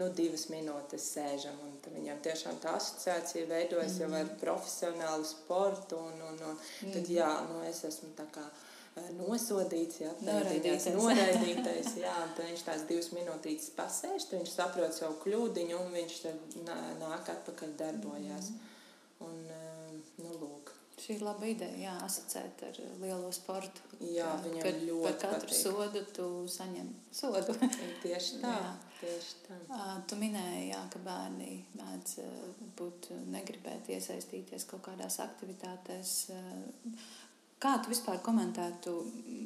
[0.00, 1.56] nu, divas minūtes sēžam.
[1.68, 4.38] Un viņam tiešām tā asociācija veidojas mm jau ar mhm.
[4.40, 6.00] profesionālu sportu.
[6.10, 7.16] Un, un, un, tad, -hmm.
[7.18, 8.44] jā, nu, es esmu tā kā
[8.94, 10.86] nosodīts, jā, noraidītais.
[10.94, 16.20] noraidītais jā, tad viņš tās divas minūtītes pasēž, viņš saprot savu kļūdiņu un viņš
[17.00, 18.52] nāk atpakaļ darbojās.
[18.54, 18.70] Mm.
[19.24, 19.42] Un,
[20.20, 20.74] nu, lūk.
[20.94, 23.82] Šī ir laba ideja, jā, asociēt ar lielo sportu.
[23.98, 25.58] Jā, ka, viņam kad ļoti par katru patīk.
[25.58, 27.56] sodu tu saņem sodu.
[28.04, 28.52] tieši tā.
[28.54, 28.70] jā.
[29.00, 29.58] Tieši tā.
[30.08, 32.14] Tu minēji, jā, ka bērni mēdz
[32.78, 36.14] būt negribēt iesaistīties kaut kādās aktivitātēs.
[37.62, 38.94] Kā tu vispār komentētu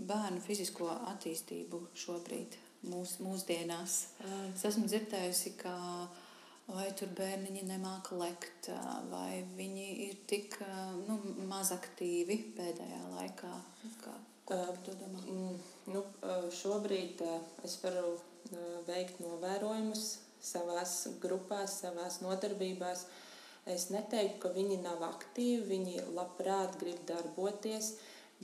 [0.08, 2.56] bērnu fizisko attīstību šobrīd,
[2.90, 3.98] mūs, mūsdienās?
[4.54, 5.74] Es esmu dzirdējusi, ka
[6.68, 8.70] vai tur bērniņi nemāca lekt,
[9.12, 10.58] vai viņi ir tik
[11.06, 11.18] nu,
[11.48, 13.52] maz aktīvi pēdējā laikā.
[14.02, 14.16] Kā,
[14.48, 15.22] ko tu domā?
[15.24, 15.60] Mm,
[15.94, 16.04] nu,
[16.60, 17.22] šobrīd
[17.64, 18.16] es varu
[18.88, 20.10] veikt novērojumus
[20.44, 23.06] savās grupās, savās nodarbībās.
[23.68, 27.92] Es neteiktu, ka viņi nav aktīvi, viņi labprāt grib darboties,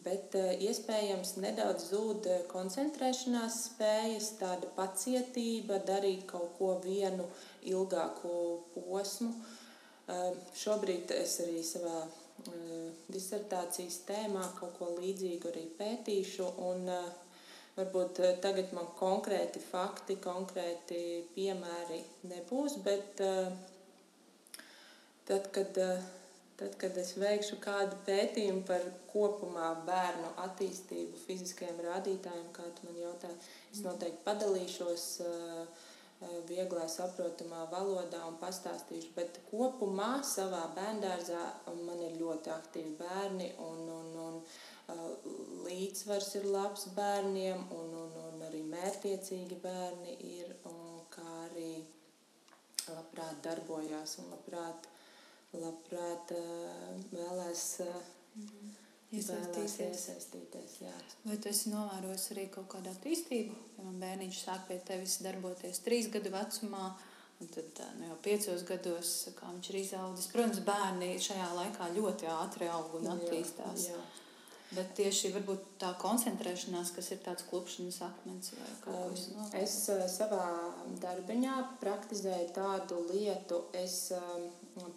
[0.04, 7.28] bet iespējams nedaudz zūd koncentrēšanās spējas, tāda pacietība, darīt kaut ko vienu
[7.70, 8.34] ilgāku
[8.74, 9.32] posmu.
[10.60, 12.04] Šobrīd es arī savā
[13.14, 16.50] disertācijas tēmā kaut ko līdzīgu arī pētīšu.
[16.68, 16.90] Un,
[17.74, 20.98] varbūt tagad man konkrēti fakti, konkrēti
[21.34, 23.22] piemēri nebūs, bet
[25.28, 25.80] tad, kad,
[26.60, 33.02] tad, kad es veikšu kādu pētījumu par kopumā bērnu attīstību, fiziskajiem rādītājiem, kā tu man
[33.06, 35.10] jautāji, es noteikti padalīšos.
[35.24, 35.90] Uh,
[36.48, 39.12] vieglā, saprotamā valodā un pastāstīšu.
[39.16, 41.42] Bet kopumā savā bērngārzā
[41.84, 45.26] man ir ļoti aktīvi bērni, un, un, un uh,
[45.66, 51.76] līdzsvars ir labs bērniem, un, un, un arī mērķiecīgi bērni ir, un kā arī
[52.88, 54.88] labprāt darbojās un labprāt,
[55.62, 57.68] labprāt uh, vēlēs.
[58.34, 58.74] Mm -hmm
[59.18, 59.76] iesaistīties.
[59.88, 60.92] iesaistīties jā.
[61.24, 63.56] Vai tu esi novērojis arī kaut kādu attīstību?
[63.76, 66.90] Piemēram, bērniņš sāk pie tevis darboties trīs gadu vecumā,
[67.42, 70.28] un tad nu, jau piecos gados, kā viņš ir izaudzis.
[70.34, 73.88] Protams, bērni šajā laikā ļoti ātri aug un attīstās.
[73.90, 74.04] Jā, jā.
[74.74, 75.30] Bet tieši
[75.78, 79.28] tā koncentrēšanās, kas ir tāds klupšanas akmens vai tāds.
[79.30, 80.48] Um, es uh, savā
[81.04, 84.48] darbiņā praktizēju tādu lietu, es um,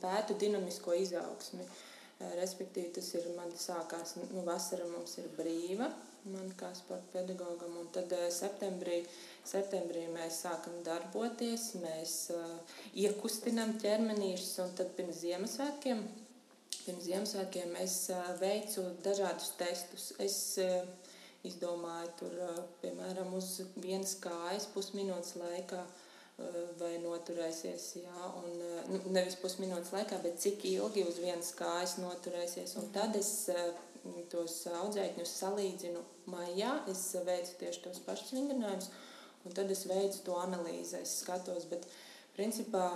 [0.01, 1.63] pētu dinamisko izaugsmi.
[1.63, 1.85] Uh,
[2.17, 5.91] Respektīvi, tas ir man sākās, nu, vasara mums ir brīva,
[6.33, 9.03] man kā sporta pedagogam, un tad septembrī,
[9.45, 16.01] septembrī mēs sākam darboties, mēs uh, iekustinam ķermenīšus, un tad pirms Ziemassvētkiem,
[16.79, 20.09] pirms Ziemassvētkiem es uh, veicu dažādus testus.
[20.17, 21.13] Es uh,
[21.45, 22.35] izdomāju tur,
[22.81, 26.03] piemēram, uz vienas kājas pusminūtes laikā uh,
[26.77, 27.87] vai noturēsies.
[28.03, 28.57] Jā, un,
[28.91, 32.75] nu, nevis pusminūtes laikā, bet cik ilgi uz vienas kājas noturēsies.
[32.81, 33.31] Un tad es
[34.31, 36.81] tos audzēkņus salīdzinu maijā.
[36.93, 38.91] Es veicu tieši tos pašus vingrinājumus,
[39.45, 41.01] un tad es veicu to analīzi.
[41.01, 41.89] Es skatos, bet
[42.37, 42.91] principā.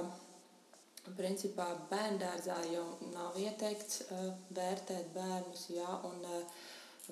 [1.18, 5.64] Principā bērngārzā jau nav ieteikts uh, vērtēt bērnus.
[5.74, 6.68] Jā, un, uh,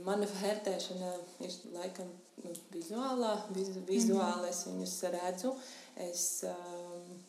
[0.05, 1.09] mana vērtēšana
[1.41, 2.11] ir laikam
[2.43, 3.31] nu, vizuālā.
[3.55, 5.55] Viz, vizuāli es viņus redzu.
[5.55, 7.19] Uh, Es um,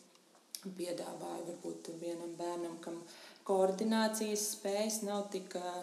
[0.77, 3.01] piedāvāju varbūt vienam bērnam, kam
[3.47, 5.81] koordinācijas spējas nav tik uh,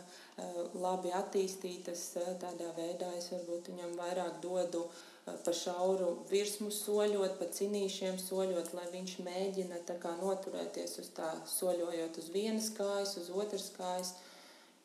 [0.78, 2.04] labi attīstītas.
[2.20, 5.02] Uh, tādā veidā es varbūt viņam vairāk dodu uh,
[5.44, 12.20] pa šauru virsmu soļot, pa cinīšiem soļot, lai viņš mēģina kā, noturēties uz tā, soļojot
[12.22, 14.14] uz vienas kājas, uz otras kājas,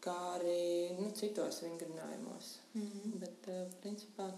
[0.04, 2.58] kā arī nu, citos vingrinājumos.
[2.74, 3.20] Mm -hmm.
[3.22, 4.34] Bet, uh, principā,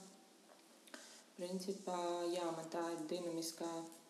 [1.35, 1.99] principā,
[2.31, 3.69] jā, man tā ir dinamiskā,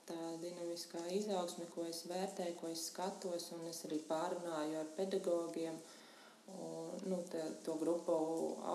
[0.10, 5.80] tā dinamiskā izaugsme, ko es vērtēju, ko es skatos, un es arī pārunāju ar pedagogiem,
[6.54, 8.16] un, nu, te, to grupu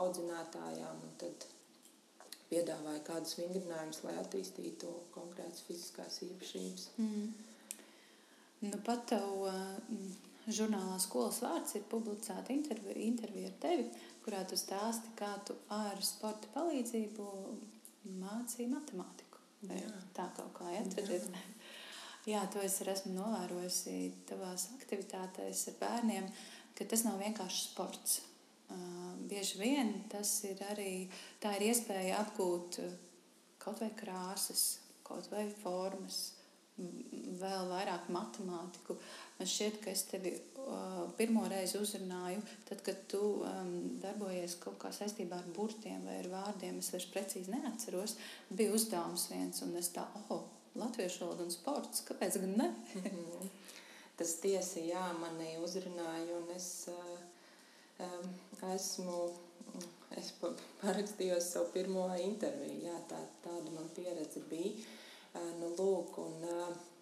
[0.01, 1.47] audzinātājām, un tad
[2.51, 6.89] piedāvāju kādus vingrinājumus, lai attīstītu konkrētas fiziskās īpašības.
[6.99, 7.31] Mm.
[8.67, 9.55] Nu, pat tev uh,
[10.51, 13.87] žurnālā skolas vārds ir publicēta intervija, intervija ar tevi,
[14.25, 17.29] kurā tu stāsti, kā tu ar sporta palīdzību
[18.05, 19.41] mācīja matemātiku.
[20.17, 20.85] Tā kaut kā ja?
[20.95, 21.27] Tad ir.
[22.31, 23.95] Jā, to es esmu novērojusi
[24.29, 26.27] tavās aktivitātēs ar bērniem,
[26.77, 28.19] ka tas nav vienkārši sports.
[28.71, 31.09] Uh, bieži vien tas ir arī
[31.43, 32.79] tā ir iespēja apgūt
[33.61, 36.21] kaut vai krāsas, kaut vai formas,
[37.41, 38.97] vēl vairāk matemātiku.
[39.39, 44.79] Man šķiet, ka es tevi uh, pirmo reizi uzrunāju, tad, kad tu um, darbojies kaut
[44.83, 46.81] kā saistībā ar burtiem vai ar vārdiem.
[46.83, 48.17] Es vairs precīzi neatceros.
[48.51, 50.45] Bija uzdevums viens, un es tā, oh,
[50.81, 52.71] latviešu valoda un sports, kāpēc gan ne?
[53.01, 53.53] Mhm.
[54.21, 57.15] Tas tiesa, jā, mani uzrunāja, un es uh,
[58.05, 58.35] um,
[58.75, 59.31] esmu.
[60.19, 60.33] Es
[60.81, 62.81] parakstījos savu pirmo interviju.
[62.83, 64.73] Jā, tā, tāda man pieredze bija.
[65.35, 66.47] Nu, lūk, un,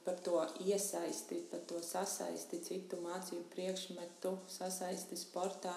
[0.04, 5.74] par to iesaisti, par to sasaisti, citu mācību priekšmetu, sasaisti sportā.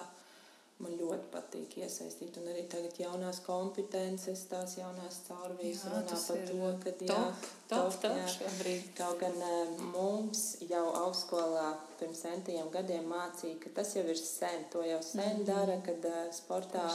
[0.82, 6.70] Man ļoti patīk iesaistīt, un arī tagad jaunās kompetences, tās jaunās caurvijas runā par to,
[6.82, 8.88] ka jā, top, top, top, jā, šobrīd.
[8.98, 9.36] Kaut gan
[9.92, 11.68] mums jau augstskolā
[12.00, 15.46] pirms centiem gadiem mācīja, ka tas jau ir sen, to jau sen mm -hmm.
[15.52, 16.10] dara, kad
[16.40, 16.88] sportā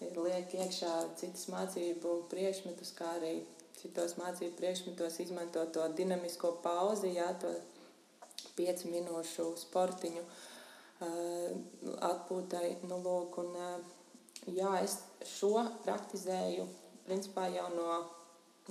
[0.00, 3.34] liek iekšā citas mācību priekšmetus, kā arī
[3.84, 7.52] citos mācību priekšmetos izmanto to dinamisko pauzi, jā, to
[8.56, 10.24] piecu minūšu sportiņu
[12.08, 12.70] atpūtai.
[12.88, 13.52] Nu, lūk, un,
[14.56, 14.98] jā, es
[15.36, 15.52] šo
[15.84, 16.66] praktizēju
[17.04, 17.98] principā jau no,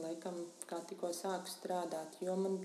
[0.01, 2.57] laikam, kā tikko sāku strādāt, jo man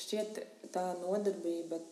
[0.00, 0.40] šķiet
[0.72, 1.82] tā nodarbība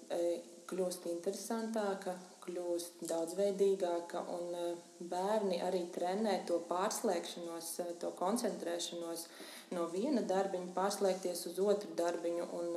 [0.70, 4.78] kļūst interesantāka, kļūst daudzveidīgāka, un
[5.10, 7.70] bērni arī trenē to pārslēgšanos,
[8.02, 9.26] to koncentrēšanos
[9.74, 12.76] no viena darbiņa, pārslēgties uz otru darbiņu un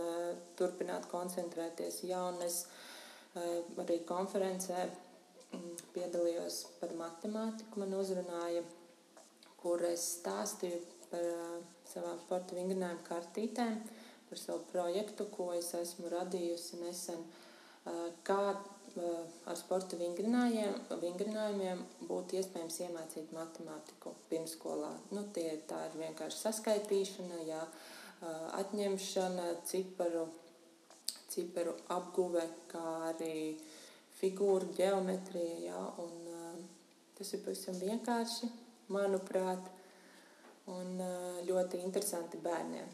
[0.59, 2.01] turpināt koncentrēties.
[2.07, 2.63] Jā, un es
[3.83, 4.87] arī konferencē
[5.95, 8.63] piedalījos par matemātiku, man uzrunāja,
[9.59, 10.79] kur es stāstīju
[11.11, 11.23] par
[11.87, 13.77] savām sporta vingrinājumu kartītēm,
[14.27, 17.21] par savu projektu, ko es esmu radījusi nesen,
[18.27, 18.41] kā
[19.47, 24.91] ar sporta vingrinājumiem būtu iespējams iemācīt matemātiku pirmskolā.
[25.13, 27.61] Nu, tie, tā ir vienkārši saskaitīšana, jā,
[28.57, 30.27] atņemšana, ciparu,
[31.33, 33.57] ciparu apguve, kā arī
[34.19, 35.57] figūru ģeometrija.
[35.67, 36.63] Jā, un,
[37.17, 38.49] tas ir pavisam vienkārši,
[38.93, 39.69] manuprāt,
[40.71, 40.97] un
[41.47, 42.89] ļoti interesanti bērniem.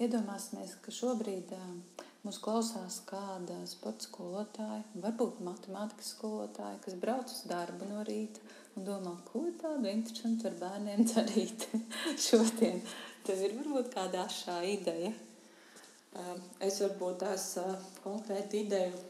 [0.00, 1.52] Iedomāsimies, ka šobrīd
[2.24, 8.40] Mūs klausās kāda sporta skolotāja, varbūt matemātikas skolotāja, kas brauc uz darbu no rīta
[8.78, 11.66] un domā, ko tādu interesantu ar bērniem darīt
[12.26, 12.80] šodien.
[13.28, 15.10] Tev ir varbūt kāda ašā ideja.
[16.64, 17.44] Es varbūt tās
[18.04, 19.02] konkrēti ideju.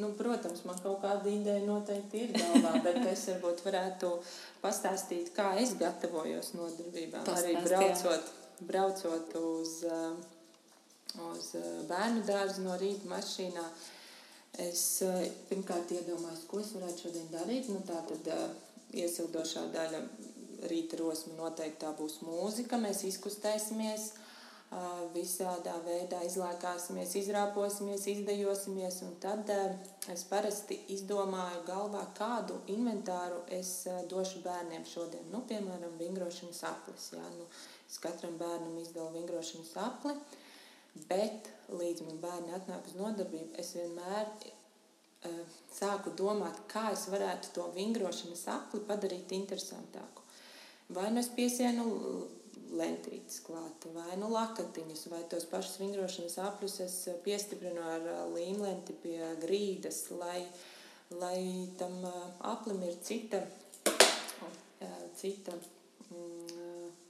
[0.00, 4.12] Nu, protams, man kaut kāda ideja noteikti ir galvā, bet es varbūt varētu
[4.60, 7.24] pastāstīt, kā es gatavojos nodarbībām.
[7.36, 8.30] Arī braucot,
[8.68, 10.12] braucot uz uh,
[11.18, 13.66] uz eh, bērnu dārzu no rīta mašīnā.
[14.60, 17.70] Es eh, pirmkārt iedomājos, ko es varētu šodien darīt.
[17.72, 18.48] Nu, tā tad eh,
[19.02, 20.02] iesildošā daļa
[20.70, 22.80] rīta rosma noteikti tā būs mūzika.
[22.80, 24.10] Mēs izkustēsimies,
[25.10, 29.00] visādā veidā izlēkāsimies, izrāposimies, izdejosimies.
[29.02, 29.48] Un tad
[30.12, 33.72] es parasti izdomāju galvā, kādu inventāru es
[34.12, 35.26] došu bērniem šodien.
[35.32, 37.08] Nu, piemēram, vingrošanas aplis.
[37.16, 37.48] Jā, nu,
[37.88, 40.14] es katram bērnam izdalu vingrošanas apli.
[41.08, 45.38] Bet līdz man bērni atnāk uz nodarbību, es vienmēr uh,
[45.72, 50.26] sāku domāt, kā es varētu to vingrošanas apli padarīt interesantāku.
[50.90, 51.86] Vai nu es piesienu
[52.74, 59.18] lentītes klāt, vai nu lakatiņus, vai tos pašus vingrošanas apļus es piestiprinu ar līmlenti pie
[59.42, 60.44] grīdas, lai,
[61.10, 61.40] lai
[61.78, 61.98] tam
[62.52, 63.42] aplim ir cita,
[65.18, 65.56] cita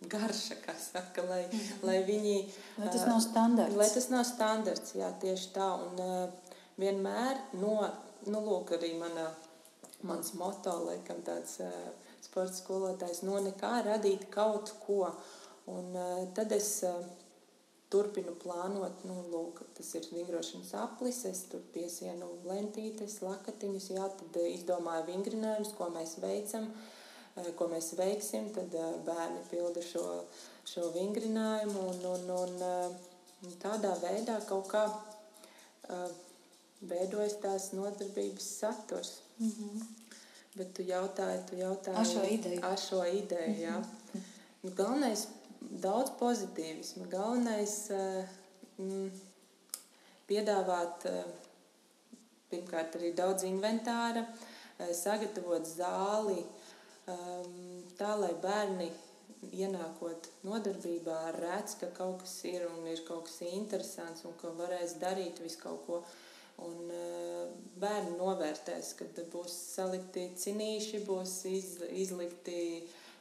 [0.09, 2.37] garša, kā saka, lai, mm lai viņi.
[2.79, 3.77] Lai tas nav standarts.
[3.77, 5.69] Lai tas nav standarts, jā, tieši tā.
[5.87, 6.33] Un
[6.81, 7.77] vienmēr no,
[8.27, 9.29] nu, lūk, arī mana,
[10.07, 11.59] mans moto, laikam tāds
[12.25, 15.05] sporta skolotājs, no nekā radīt kaut ko.
[15.71, 15.93] Un
[16.35, 16.81] tad es
[17.93, 24.41] turpinu plānot, nu, lūk, tas ir vingrošanas aplis, es tur piesienu lentītes, lakatiņus, jā, tad
[24.47, 26.71] izdomāju vingrinājumus, ko mēs veicam.
[26.71, 26.97] Uh,
[27.57, 30.05] ko mēs veiksim, tad eh, bērni pilda šo,
[30.69, 34.85] šo vingrinājumu un, un, un, eh, tādā veidā kaut kā
[36.87, 39.15] veidojas tās nodarbības saturs.
[39.39, 39.87] Mm -hmm.
[40.55, 42.61] Bet tu jautāji, tu jautāji ar šo ideju.
[42.63, 43.77] Ar šo ideju jā.
[43.79, 44.21] Mm -hmm.
[44.63, 45.27] nu, galvenais
[45.61, 47.09] daudz pozitīvismu.
[47.09, 47.91] Galvenais
[48.79, 49.11] mm,
[50.29, 51.07] piedāvāt
[52.51, 54.25] pirmkārt arī daudz inventāra,
[54.97, 56.45] sagatavot zāli,
[57.99, 58.91] tā, lai bērni
[59.57, 64.99] ienākot nodarbībā, redz, ka kaut kas ir un ir kaut kas interesants un ka varēs
[65.01, 66.03] darīt visu kaut ko.
[66.61, 67.47] Un uh,
[67.81, 72.59] bērni novērtēs, kad būs salikti cinīši, būs iz, izlikti,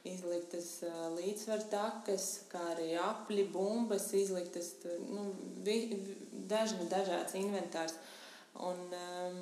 [0.10, 4.74] izliktas uh, līdzsvar takas, kā arī apli, bumbas, izliktas
[5.08, 5.30] nu,
[5.64, 5.78] vi,
[6.52, 7.96] dažni dažāds inventārs.
[8.60, 9.40] Un, um,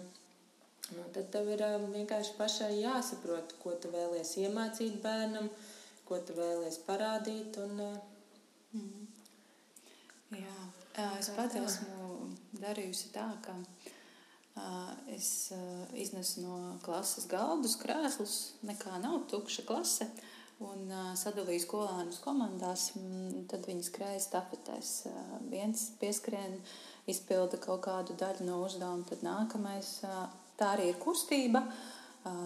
[0.95, 5.49] Nu, tad tev ir vienkārši pašai jāsaprot, ko tu vēlies iemācīt bērnam,
[6.07, 7.59] ko tu vēlies parādīt.
[7.59, 7.81] Un,
[8.77, 9.07] mm.
[10.37, 10.55] Jā,
[11.19, 12.29] es pati esmu
[12.61, 13.57] darījusi tā, ka
[15.13, 15.51] es
[15.95, 20.09] iznesu no klases galdus, krēslus, nekā nav tukša klase.
[20.63, 22.89] Un sadalīju skolēnus komandās,
[23.51, 24.93] tad viņi skrēja stafetēs.
[25.51, 26.57] Viens pieskrien,
[27.11, 29.91] izpilda kaut kādu daļu no uzdevuma, tad nākamais
[30.57, 31.61] Tā arī ir kustība,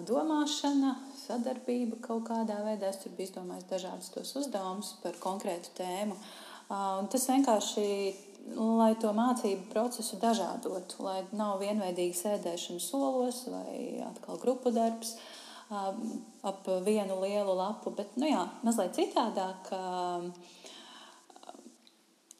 [0.07, 2.89] domāšana, sadarbība kaut kādā veidā.
[2.91, 6.17] Es tur biju izdomājis dažādus tos uzdevumus par konkrētu tēmu.
[6.71, 7.85] Un tas vienkārši,
[8.57, 15.15] lai to mācību procesu dažādotu, lai nav vienveidīga sēdēšana solos vai atkal grupu darbs
[15.71, 19.71] ap vienu lielu lapu, bet nu jā, mazliet citādāk.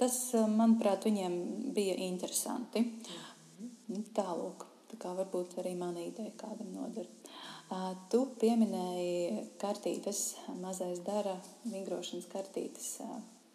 [0.01, 0.17] Tas,
[0.49, 1.38] manuprāt, viņiem
[1.75, 2.84] bija interesanti.
[4.17, 4.70] Tālāk.
[4.91, 7.08] Tā kā varbūt arī mana ideja kādam noder.
[8.12, 10.23] Tu pieminēji kartītes,
[10.60, 12.97] mazais dara vingrošanas kartītes.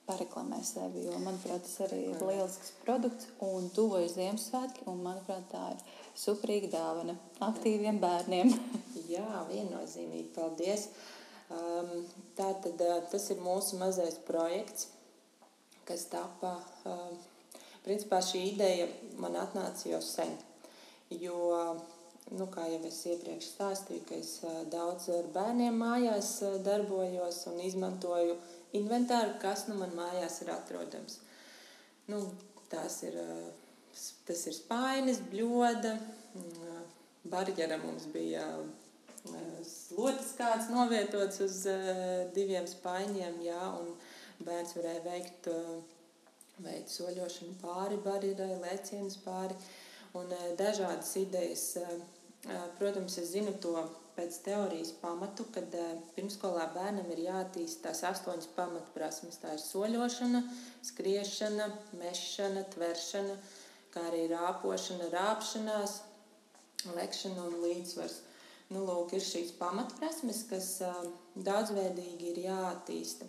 [0.07, 3.27] Pareklamē sevi, jo, manuprāt, tas arī ir lielisks produkts.
[3.43, 5.81] Un tuvojas Ziemassvētki, un, manuprāt, tā ir
[6.17, 8.55] superīga dāvana aktīviem bērniem.
[9.17, 10.31] Jā, viennozīmīgi.
[10.39, 10.87] Paldies!
[11.51, 11.91] Um,
[12.39, 14.93] tā tad tas ir mūsu mazais projekts,
[15.91, 16.55] kas tapa.
[16.87, 17.19] Um,
[17.85, 18.87] principā šī ideja
[19.19, 20.33] man atnāca jau sen.
[21.15, 21.77] Jo
[22.35, 24.33] nu, kā jau es iepriekš stāstīju, ka es
[24.73, 26.33] daudz ar bērniem mājās
[26.67, 28.35] darbojos un izmantoju
[28.75, 31.21] inventāru, kas nu man mājās ir atrodams.
[32.11, 32.23] Nu,
[32.71, 33.19] tās ir,
[34.27, 35.95] tas ir spainis, bļoda,
[37.31, 38.45] barjera mums bija
[39.67, 41.63] slotas kāds novietots uz
[42.35, 45.49] diviem spaiņiem, jā, un bērns varēja veikt,
[46.63, 49.57] veikt soļošanu pāri barjerai, lēcienus pāri,
[50.17, 51.67] un dažādas idejas
[52.79, 53.75] Protams, es zinu to
[54.15, 55.73] pēc teorijas pamatu, kad
[56.15, 59.41] pirmskolā bērnam ir jāattīst tās astoņas pamatprasmes.
[59.43, 60.43] Tā ir soļošana,
[60.87, 61.67] skriešana,
[61.99, 63.35] mešana, tveršana,
[63.95, 65.97] kā arī rāpošana, rāpšanās,
[66.95, 68.21] lekšana un līdzsvars.
[68.71, 70.71] Nu, lūk, ir šīs pamatprasmes, kas
[71.35, 73.27] daudzveidīgi ir jāattīsta.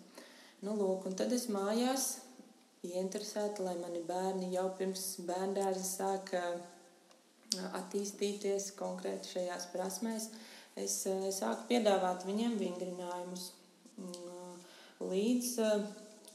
[0.61, 2.09] Nu, lūk, un tad es mājās
[2.85, 6.41] ieinteresēta, lai mani bērni jau pirms bērndārza sāka
[7.55, 10.29] attīstīties konkrēti šajās prasmēs,
[10.77, 10.99] es
[11.37, 13.51] sāku piedāvāt viņiem vingrinājumus.
[15.01, 15.51] Līdz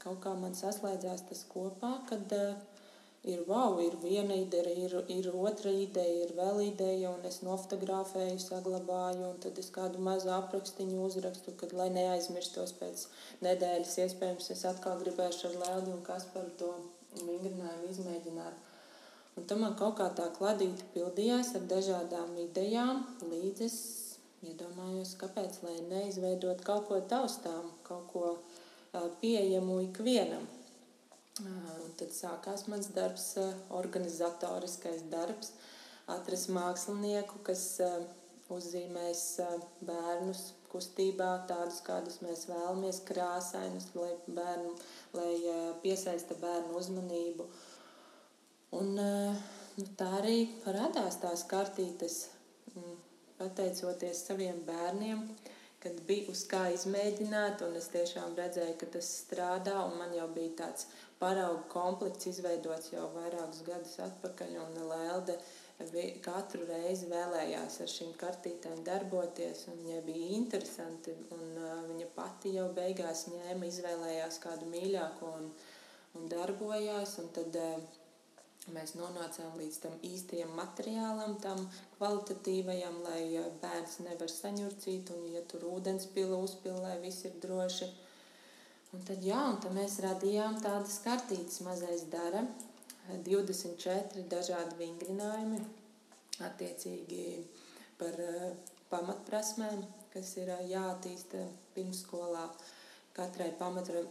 [0.03, 2.33] kaut kā man saslēdzās tas kopā, kad
[3.23, 8.41] ir wow, ir viena ideja, ir, ir otra ideja, ir vēl ideja, un es nofotografēju,
[8.43, 13.07] saglabāju, un tad es kādu mazu aprakstiņu uzrakstu, kad, lai neaizmirstos pēc
[13.45, 16.73] nedēļas, iespējams, es atkal gribēšu ar Lēldi un Kasparu to
[17.21, 18.72] vingrinājumu izmēģināt.
[19.33, 23.77] Un tam man kaut kā tā kladīte pildījās ar dažādām idejām, līdz es
[24.45, 28.33] iedomājos, kāpēc lai neizveidot kaut ko taustām, kaut ko
[29.23, 30.45] pieejamu ikvienam.
[31.41, 33.31] Un tad sākās mans darbs,
[33.73, 35.55] organizatoriskais darbs,
[36.13, 37.65] atrast mākslinieku, kas
[38.53, 39.23] uzzīmēs
[39.87, 44.73] bērnus kustībā, tādus, kādus mēs vēlamies, krāsainus, lai, bērnu,
[45.17, 45.33] lai
[45.81, 47.49] piesaista bērnu uzmanību.
[47.49, 47.62] Uh,
[48.73, 49.41] Un, eh,
[49.77, 52.19] nu, tā arī parādās tās kartītes,
[52.73, 52.95] mm,
[53.37, 55.27] pateicoties saviem bērniem,
[55.83, 60.29] kad bija uz kā izmēģināt, un es tiešām redzēju, ka tas strādā, un man jau
[60.37, 60.87] bija tāds
[61.19, 65.37] paraugu komplekts izveidots jau vairākus gadus atpakaļ, un Lelde
[66.23, 72.53] katru reizi vēlējās ar šīm kartītēm darboties, un viņai bija interesanti, un uh, viņa pati
[72.57, 75.49] jau beigās ņēma, izvēlējās kādu mīļāko un,
[76.19, 78.02] un darbojās, un tad uh,
[78.71, 81.65] mēs nonācām līdz tam īstajam materiālam, tam
[81.97, 83.23] kvalitatīvajam, lai
[83.61, 87.89] bērns nevar saņurcīt un, ja tur ūdens pila uzpila, lai viss ir droši.
[88.93, 92.45] Un tad, jā, un tad mēs radījām tādas kartītes mazais dara,
[93.25, 95.59] 24 dažādi vingrinājumi,
[96.45, 97.25] attiecīgi
[97.99, 98.15] par
[98.93, 101.41] pamatprasmēm, kas ir jāattīsta
[101.75, 102.47] pirmsskolā.
[102.47, 102.72] skolā
[103.13, 104.03] katrai, pamatra,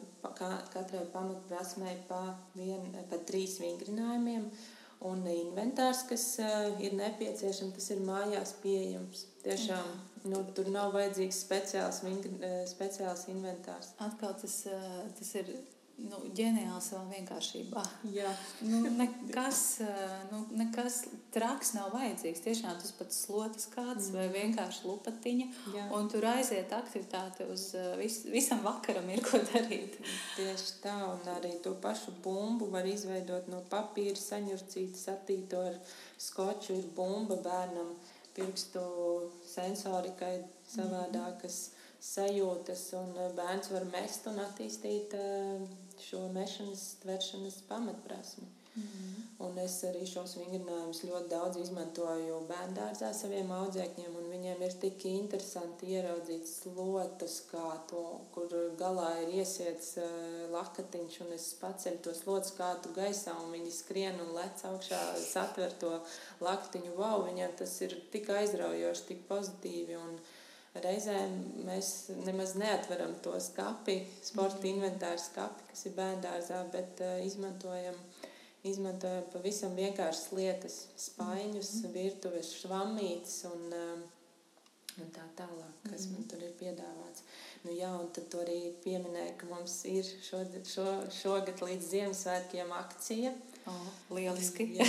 [0.73, 2.23] katrai pamatprasmei pa,
[2.59, 4.47] vien, pa trīs vingrinājumiem.
[5.03, 9.25] Un inventārs, kas uh, ir nepieciešams, tas ir mājās pieejams.
[9.43, 9.89] Tiešām
[10.31, 12.37] nu, tur nav vajadzīgs speciāls, vingri,
[12.71, 13.91] speciāls inventārs.
[14.07, 14.61] Atkal tas,
[15.19, 15.51] tas ir
[16.09, 17.83] nu, ģeniāli savā vienkāršībā.
[18.15, 18.31] Jā.
[18.67, 19.61] nu, nekas,
[20.31, 21.03] nu, nekas
[21.35, 22.43] traks nav vajadzīgs.
[22.45, 24.17] Tiešām tas pats slotas kāds mm.
[24.17, 25.49] vai vienkārši lupatiņa.
[25.77, 25.89] Jā.
[25.97, 27.69] Un tur aiziet aktivitāte uz
[28.01, 29.99] vis, visam vakaram ir ko darīt.
[30.37, 35.79] Tieši tā, un arī to pašu bumbu var izveidot no papīra, saņurcīt, satīto ar
[36.21, 37.95] skoču, ir bumba bērnam
[38.37, 38.83] pirkstu
[39.55, 40.39] sensorikai
[40.73, 41.63] savādākas.
[41.69, 45.15] Mm sajūtas, un bērns var mest un attīstīt
[46.09, 48.49] šo mešanas, tveršanas pamatprasmi.
[48.77, 49.47] Mm -hmm.
[49.47, 54.77] Un es arī šos vingrinājumus ļoti daudz izmantoju bērnu dārzā saviem audzēkņiem, un viņiem ir
[54.85, 58.49] tik interesanti ieraudzīt slotus, kā to, kur
[58.83, 60.05] galā ir iesiets uh,
[60.57, 65.01] lakatiņš, un es paceļu to slotu skātu gaisā, un viņi skrien un lec augšā,
[65.33, 66.01] satver to
[66.41, 66.95] lakatiņu.
[66.97, 70.42] Wow, viņiem tas ir tik aizraujoši, tik pozitīvi, un uh,
[70.81, 71.35] reizēm
[71.67, 71.93] mēs
[72.25, 74.71] nemaz neatveram to skapi, sporta mhm.
[74.77, 77.99] inventāru skapi, kas ir bērngārzā, bet uh, izmantojam,
[78.69, 81.93] izmantojam pavisam vienkāršas lietas, spaiņus, mm -hmm.
[81.93, 87.23] virtuves, švamītes un, uh, un tā tālāk, kas mm man tur ir piedāvāts.
[87.65, 93.33] Nu, jā, un tad arī pieminēja, ka mums ir šo, šo, šogad līdz Ziemassvētkiem akcija.
[93.71, 94.67] Oh, lieliski.
[94.79, 94.87] Jā,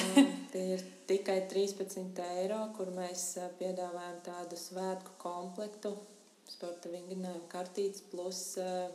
[0.54, 5.94] tie ir tikai 13 eiro, kur mēs piedāvājam tādu svētku komplektu,
[6.50, 8.42] sporta vingrinājumu kartītes plus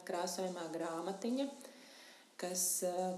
[0.08, 1.46] krāsojumā grāmatiņa,
[2.40, 2.64] kas,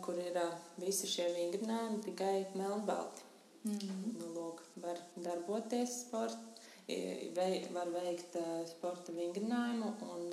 [0.04, 0.36] kur ir
[0.80, 3.26] visi šie vingrinājumi tikai melnbalti.
[3.64, 4.12] Mm -hmm.
[4.18, 6.38] nu, lūk, var darboties sporta,
[7.72, 8.36] var veikt
[8.70, 10.32] sporta vingrinājumu un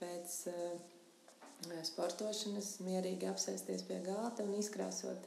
[0.00, 0.34] pēc
[1.86, 5.26] sportošanas mierīgi apsēsties pie galda un izkrāsot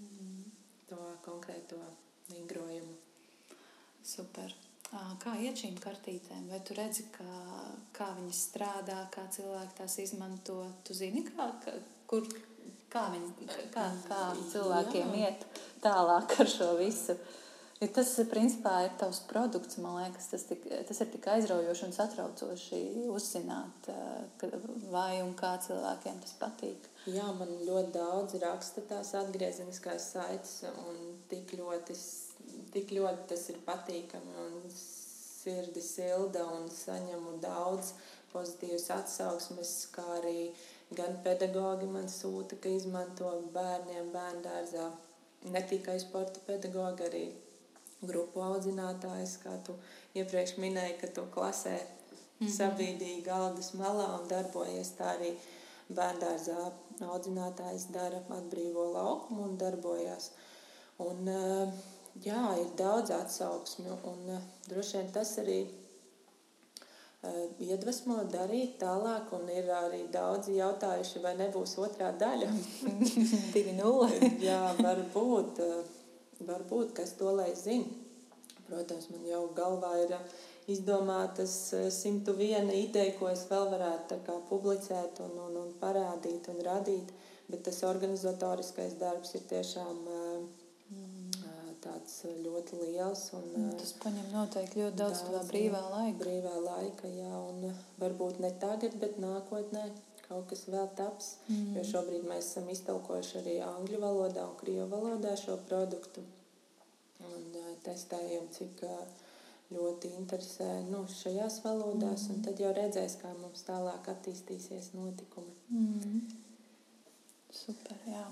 [0.00, 0.44] mm.
[0.90, 1.80] to konkrēto
[2.30, 2.94] vingrojumu.
[4.06, 4.54] Super.
[5.22, 6.44] Kā iet šīm kartītēm?
[6.50, 7.38] Vai tu redzi, kā,
[7.96, 10.60] kā viņas strādā, kā cilvēki tās izmanto?
[10.86, 11.48] Tu zini, kā,
[12.06, 12.28] kur,
[12.92, 14.20] kā, viņi, kā, kā
[14.52, 15.32] cilvēkiem Jā.
[15.32, 17.18] iet tālāk ar šo visu?
[17.76, 21.92] Ja tas principā ir tavs produkts, man liekas, tas, tik, tas ir tik aizraujoši un
[21.92, 22.78] satraucoši
[23.12, 23.90] uzzināt,
[24.88, 26.88] vai un kā cilvēkiem tas patīk.
[27.12, 31.98] Jā, man ļoti daudz raksta tās atgriezeniskās saites, un tik ļoti,
[32.72, 37.92] tik ļoti tas ir patīkami un sirdi silda un saņemu daudz
[38.32, 40.48] pozitīvas atsauksmes, kā arī
[40.96, 44.94] gan pedagogi man sūta, ka izmanto bērniem bērnu dārzā.
[45.52, 47.26] Ne tikai sporta pedagogi, arī
[48.02, 49.76] grupu audzinātājs, kā tu
[50.14, 52.56] iepriekš minēji, ka tu klasē mm -hmm.
[52.58, 55.32] sabīdīji galdas malā un darbojies tā arī
[55.90, 56.70] bērndārzā
[57.00, 60.30] audzinātājs dara atbrīvo laukumu un darbojas.
[60.98, 61.72] Un, eh,
[62.24, 65.66] jā, ir daudz atsauksmju un eh, droši vien tas arī
[67.26, 72.50] Eh, iedvesmo darīt tālāk, un ir arī daudzi jautājuši, vai nebūs otrā daļa.
[73.54, 74.30] Divi nulli.
[74.44, 75.62] Jā, varbūt,
[76.40, 77.88] varbūt, kas to lai zina.
[78.66, 80.36] Protams, man jau galvā ir eh,
[80.74, 87.12] izdomātas 101 ideja, ko es vēl varētu kā, publicēt un, un, un parādīt un radīt,
[87.46, 90.06] bet tas organizatoriskais darbs ir tiešām
[91.86, 93.22] tāds eh, ļoti liels.
[93.36, 96.18] Un, mm, Tas prasa noteikti ļoti daudz, daudz brīvā laika.
[96.22, 99.86] Brīvā laika, jā, un eh, varbūt ne tagad, bet nākotnē
[100.28, 101.36] kaut kas vēl taps.
[101.48, 101.76] Mm.
[101.78, 106.24] Jo šobrīd mēs esam iztaukojuši arī angļu valodā un krievu valodā šo produktu.
[107.26, 109.24] Un uh, testējam, cik uh,
[109.74, 112.34] ļoti interesē nu, šajās valodās, mm.
[112.34, 115.56] un tad jau redzēs, kā mums tālāk attīstīsies notikumi.
[115.72, 116.22] Mm.
[117.56, 118.24] Super, jā.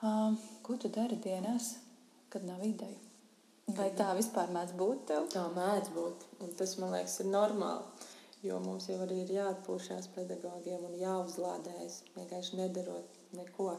[0.00, 1.74] Uh, ko tu dari dienās?
[2.30, 2.98] kad nav ideju.
[3.74, 5.26] Vai tā vispār mēdz būt tev?
[5.30, 6.26] Tā mēdz būt.
[6.42, 8.06] Un tas, man liekas, ir normāli.
[8.42, 13.74] Jo mums jau arī ir jāatpūšās pedagogiem un jāuzlādējas, vienkārši nedarot neko.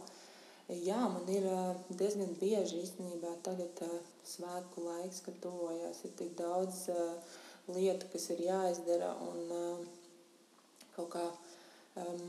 [0.72, 1.48] Jā, man ir
[1.90, 3.82] diezgan bieži īstenībā tagad
[4.28, 6.04] svētku laiks, kad tuvojas.
[6.06, 6.86] Ir tik daudz
[7.74, 9.90] lietu, kas ir jāizdara un
[10.96, 11.26] kaut kā.
[12.00, 12.22] Um,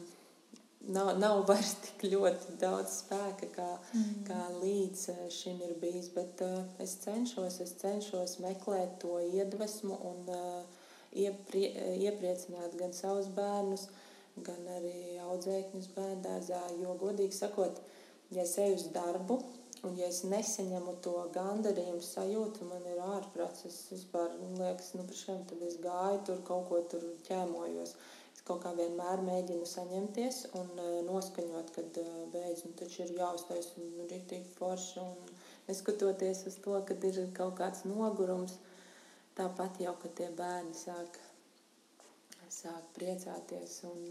[0.88, 4.22] nav, nav vairs tik ļoti daudz spēka, kā, mm.
[4.26, 5.04] kā līdz
[5.36, 6.10] šim ir bijis.
[6.16, 10.80] Bet uh, es cenšos, es cenšos meklēt to iedvesmu un uh,
[11.12, 11.68] ieprie,
[12.02, 13.88] iepriecināt gan savus bērnus,
[14.46, 16.62] gan arī audzēkņus bērngārzā.
[16.80, 17.82] Jo, godīgi sakot,
[18.32, 19.40] ja es eju uz darbu,
[19.86, 23.66] un ja es nesaņemu to gandarījumu sajūtu, man ir ārprāts.
[23.68, 25.06] Es vispār liekas, nu,
[25.50, 27.96] tad es gāju tur kaut ko tur ķēmojos.
[27.96, 28.10] Uh,
[28.48, 33.70] kaut kā vienmēr mēģinu saņemties un uh, noskaņot, kad uh, beidz, nu taču ir jāuztais
[33.78, 35.02] un nu, rītīgi forši.
[35.02, 35.32] Un
[35.68, 38.58] neskatoties uz to, kad ir kaut kāds nogurums,
[39.38, 41.18] tāpat jau, kad tie bērni sāk,
[42.48, 44.02] sāk priecāties un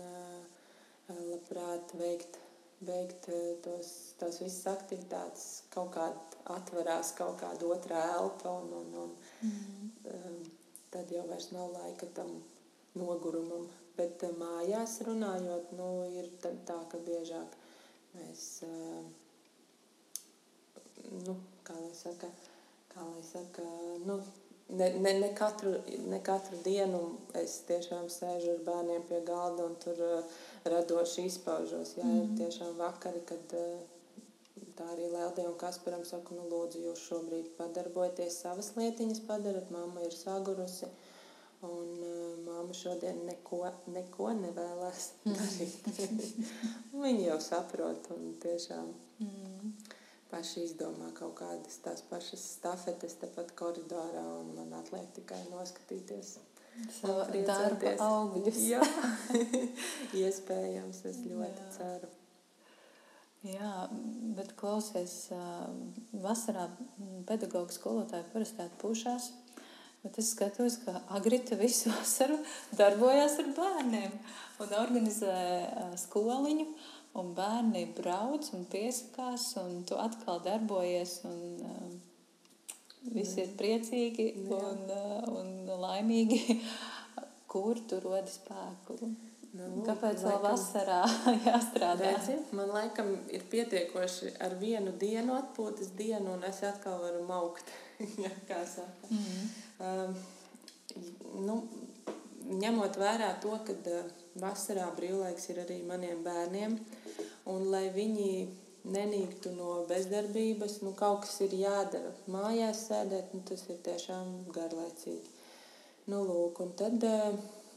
[1.10, 2.40] labprāt veikt,
[2.82, 3.30] veikt
[3.64, 9.12] tos, tos visas aktivitātes, kaut kādā atverās kaut kāda otrā elpa un, un, un
[9.42, 10.50] mm -hmm.
[10.92, 12.44] tad jau vairs nav laika tam
[12.94, 13.68] nogurumam.
[13.98, 15.88] Bet mājās runājot, nu,
[16.20, 17.56] ir tā, ka biežāk
[18.14, 18.64] mēs,
[21.26, 22.28] nu, kā lai saka,
[22.94, 23.62] kā lai saka,
[24.06, 24.22] nu,
[24.72, 25.74] ne, ne, ne, katru,
[26.08, 27.02] ne katru dienu
[27.42, 30.38] es tiešām sēžu ar bērniem pie galda un tur uh,
[30.74, 31.96] radoši izpaužos.
[32.00, 32.38] Jā, mm ir mhm.
[32.40, 38.42] tiešām vakari, kad uh, tā arī Lēldē un Kasparam saka, nu lūdzu, jūs šobrīd padarbojaties
[38.44, 40.90] savas lietiņas padarat, mamma ir sagurusi.
[41.62, 43.64] Un uh, māma šodien neko,
[43.94, 45.92] neko nevēlas darīt.
[47.04, 48.88] Viņa jau saprot un tiešām
[49.22, 49.51] mm.
[50.32, 56.38] Paši izdomā kaut kādas tās pašas stafetes tepat koridorā un man atliek tikai noskatīties.
[57.02, 58.62] Savu darba augļus.
[58.72, 58.82] Jā,
[60.24, 61.70] iespējams, es ļoti Jā.
[61.76, 62.12] ceru.
[63.42, 63.74] Jā,
[64.38, 65.16] bet klausies,
[66.24, 66.68] vasarā
[67.28, 69.32] pedagoģa skolotāja parasti atpūšās
[70.02, 72.40] Bet es skatos, ka Agrita visu vasaru
[72.80, 74.16] darbojās ar bērniem
[74.64, 75.36] un organizē
[76.02, 76.66] skoliņu.
[77.20, 81.89] Un bērni brauc un piesakās, un tu atkal darbojies, un uh,
[83.12, 85.51] visi ir priecīgi un, uh, un
[85.84, 86.41] laimīgi.
[87.51, 88.95] Kur tu rodi spēku?
[89.51, 91.01] Nu, Kāpēc vēl vasarā
[91.49, 92.14] jāstrādā?
[92.14, 97.74] Redzi, man laikam ir pietiekoši ar vienu dienu atpūtas dienu, un es atkal varu maukt.
[98.24, 99.09] ja, kā saka.
[99.09, 99.49] Mm -hmm.
[99.88, 100.16] um,
[101.45, 101.57] nu,
[102.64, 106.78] ņemot vērā to, ka uh, vasarā brīvlaiks ir arī maniem bērniem,
[107.52, 108.32] un lai viņi
[108.92, 112.14] nenīktu no bezdarbības, nu, kaut kas ir jādara.
[112.32, 115.38] Mājās sēdēt, nu, tas ir tiešām garlaicīgi.
[116.10, 117.04] Nu, lūk, un tad,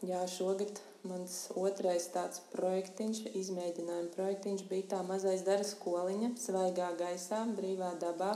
[0.07, 7.43] jā, šogad mans otrais tāds projektiņš, izmēģinājuma projektiņš bija tā mazais dara skoliņa, svaigā gaisā,
[7.59, 8.33] brīvā dabā,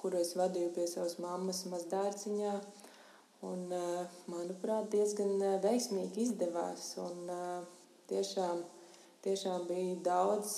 [0.00, 2.58] kuru es vadīju pie savas mammas mazdārciņā.
[3.46, 3.62] Un,
[4.28, 4.49] manuprāt,
[4.92, 6.92] diezgan veiksmīgi izdevās.
[7.02, 7.30] Un,
[8.10, 8.64] tiešām,
[9.24, 10.56] tiešām bija daudz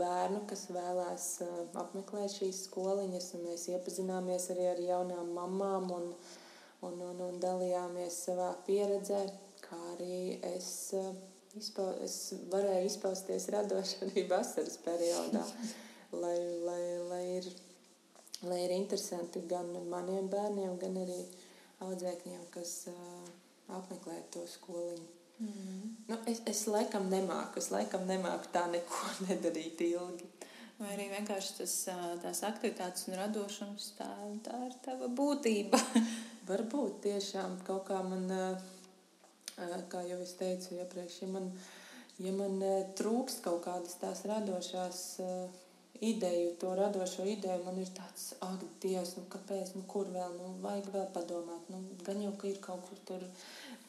[0.00, 1.26] bērnu, kas vēlās
[1.82, 3.32] apmeklēt šīs skoliņas.
[3.44, 6.12] Mēs iepazināmies arī ar jaunām mamām un,
[6.86, 9.24] un, un, un dalījāmies savā pieredzē,
[9.66, 10.70] kā arī es,
[11.60, 12.20] izpau, es
[12.52, 15.44] varēju izpausties radoši arī vasaras periodā,
[16.16, 17.52] lai, lai, lai ir
[18.42, 21.18] lai ir interesanti gan maniem bērniem, gan arī
[21.86, 23.30] audzēkņiem, kas uh,
[23.76, 25.08] apmeklē to skoliņu.
[25.40, 25.96] Mm.
[26.08, 30.28] Nu, es, es laikam nemāku, es laikam nemāku tā neko nedarīt ilgi.
[30.80, 31.72] Vai arī vienkārši tas,
[32.22, 34.08] tās aktivitātes un radošums, tā,
[34.46, 35.80] tā ir tava būtība.
[36.50, 38.24] Varbūt tiešām kaut kā man,
[39.92, 41.50] kā jau es teicu iepriekš, ja man,
[42.24, 42.56] ja man
[42.96, 45.02] trūkst kaut kādas tās radošās
[46.00, 50.54] ideju, to radošo ideju, man ir tāds, ak, Dievs, nu kāpēc, nu kur vēl, nu
[50.64, 51.68] vajag vēl padomāt.
[51.72, 53.26] Nu, gan jau, ka ir kaut kur tur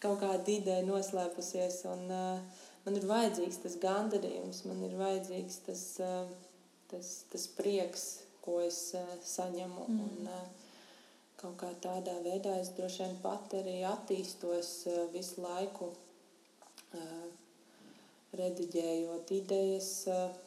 [0.04, 5.86] kaut kāda ideja noslēpusies, un uh, man ir vajadzīgs tas gandarījums, man ir vajadzīgs tas,
[6.04, 6.26] uh,
[6.92, 8.08] tas, tas prieks,
[8.44, 9.88] ko es uh, saņemu.
[9.88, 10.02] Mm.
[10.08, 10.72] Un, uh,
[11.42, 15.94] kaut kā tādā veidā es droši vien pat arī attīstos uh, visu laiku.
[16.92, 17.30] Uh,
[18.38, 19.90] rediģējot idejas,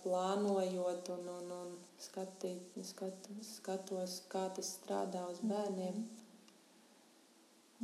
[0.05, 6.01] plānojot un, un, un skatīt, skat, skatos, kā tas strādā uz bērniem.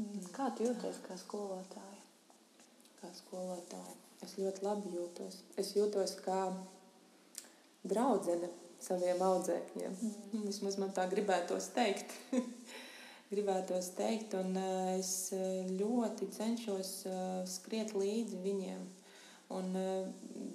[0.00, 0.22] Mm.
[0.32, 2.04] Kā tu jūties kā skolotāja?
[3.00, 3.96] Kā skolotāja.
[4.24, 5.40] Es ļoti labi jūtos.
[5.60, 6.40] Es jūtos kā
[7.84, 8.48] draudzene
[8.80, 9.98] saviem audzēkņiem.
[10.00, 10.46] Mm.
[10.48, 12.16] Vismaz man tā gribētos teikt.
[13.30, 14.56] gribētos teikt, un
[14.96, 15.12] es
[15.76, 16.94] ļoti cenšos
[17.52, 18.88] skriet līdzi viņiem
[19.50, 20.06] Un uh,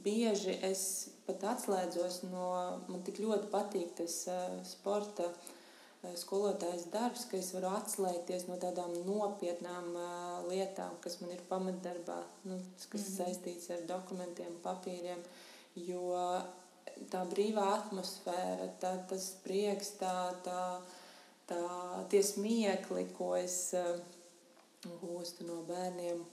[0.05, 0.85] bieži es
[1.25, 2.47] pat atslēdzos no,
[2.87, 5.55] man tik ļoti patīk tas uh, sporta uh,
[6.15, 12.21] skolotājas darbs, ka es varu atslēgties no tādām nopietnām uh, lietām, kas man ir pamatdarbā,
[12.47, 13.17] nu, kas mm -hmm.
[13.17, 15.23] saistīts ar dokumentiem, papīriem,
[15.75, 16.13] jo
[17.11, 20.15] tā brīvā atmosfēra, tā, tas prieks, tā,
[20.45, 20.61] tā,
[21.49, 21.61] tā,
[22.09, 23.99] tie smiekli, ko es uh,
[25.01, 26.23] gūstu no bērniem,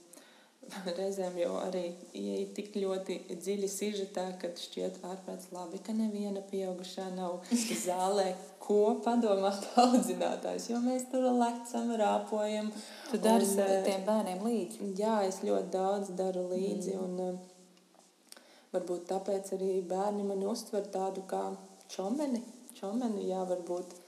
[0.97, 1.83] reizēm jau arī
[2.17, 7.41] ieeja tik ļoti dziļi sižetā, ka šķiet ārprāts labi, ka neviena pieaugušā nav
[7.85, 8.31] zālē,
[8.63, 12.71] ko padomāt audzinātājs, jo mēs tur lecam, rāpojam.
[13.11, 14.93] Tu dari eh, tiem bērniem līdzi?
[14.99, 17.03] Jā, es ļoti daudz daru līdzi, mm.
[17.03, 18.39] un uh,
[18.73, 21.43] varbūt tāpēc arī bērni mani uztver tādu kā
[21.91, 22.41] čomeni,
[22.77, 23.99] čomeni, jā, varbūt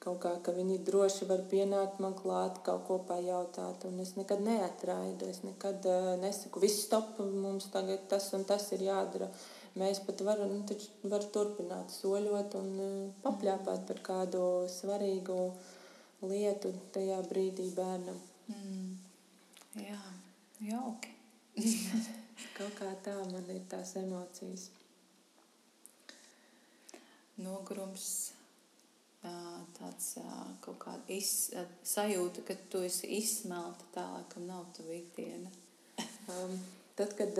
[0.00, 3.84] kaut kā, ka viņi droši var pienākt man klāt, kaut ko pajautāt.
[3.88, 8.64] Un es nekad neatraidu, es nekad uh, nesaku, viss stop, mums tagad tas un tas
[8.76, 9.28] ir jādara.
[9.78, 10.78] Mēs pat varam nu,
[11.12, 12.96] var turpināt soļot un uh,
[13.26, 14.42] papļāpāt par kādu
[14.72, 15.38] svarīgu
[16.24, 18.18] lietu tajā brīdī bērnam.
[18.50, 18.90] Mm.
[19.84, 20.00] Jā,
[20.72, 21.14] jauki.
[22.56, 24.70] kaut kā tā man ir tās emocijas.
[27.40, 28.10] Nogurums
[29.76, 30.14] tāds
[30.64, 31.50] kaut kāda iz,
[31.86, 35.50] sajūta, ka tu esi izsmelta tā, ka nav tava ikdiena?
[36.00, 36.54] um,
[36.96, 37.36] tad, kad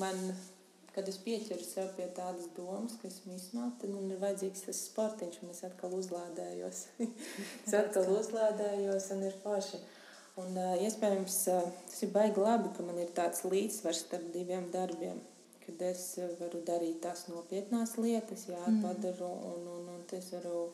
[0.00, 0.32] man,
[0.94, 4.82] kad es pieķeru sev pie tādas domas, ka esmu izsmelta, tad man ir vajadzīgs tas
[4.88, 6.84] sportiņš, un es atkal uzlādējos.
[7.66, 9.80] es atkal uzlādējos un ir paši.
[10.38, 14.70] Un uh, iespējams, uh, tas ir baigi labi, ka man ir tāds līdzsvars starp diviem
[14.72, 15.18] darbiem
[15.68, 16.02] kad es
[16.38, 19.18] varu darīt tās nopietnās lietas, jā, mm.
[19.20, 20.70] un, un es varu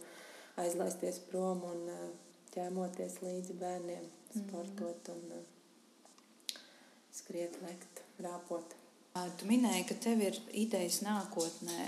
[0.62, 2.07] aizlaisties prom un uh,
[2.55, 4.45] ķēmoties līdzi bērniem, mm.
[4.45, 6.62] sportot un uh,
[7.14, 8.76] skriet, lekt, rāpot.
[9.39, 11.85] Tu minēji, ka tev ir idejas nākotnē.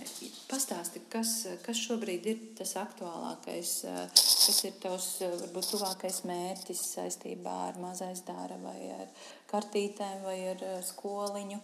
[0.46, 1.32] Pastāsti, kas,
[1.64, 3.72] kas šobrīd ir tas aktuālākais,
[4.14, 9.10] kas ir tavs varbūt tuvākais mērķis saistībā ar mazais dāra vai ar
[9.50, 11.58] kartītēm vai ar skoliņu.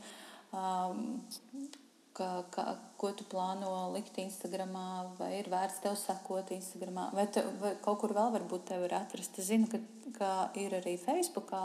[2.12, 7.40] Ka, ka, ko tu plāno likt Instagramā, vai ir vērts tev sekot Instagramā, vai, te,
[7.62, 9.38] vai kaut kur vēl varbūt tevi var atrast.
[9.40, 9.80] Es zinu, ka,
[10.18, 11.62] ka ir arī Facebookā.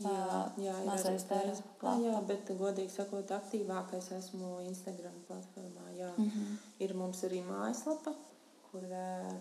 [0.00, 5.90] Jā, jā ir mazais Facebookā, jā, bet, godīgi sakot, aktīvākais esmu Instagram platformā.
[5.96, 6.10] Jā.
[6.16, 6.56] Mm -hmm.
[6.84, 8.12] Ir mums arī mājaslapa,
[8.70, 8.82] kur,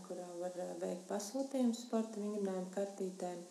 [0.08, 3.46] kurā var veikt pasūtījumus sporta vingrinājumu kartītēm.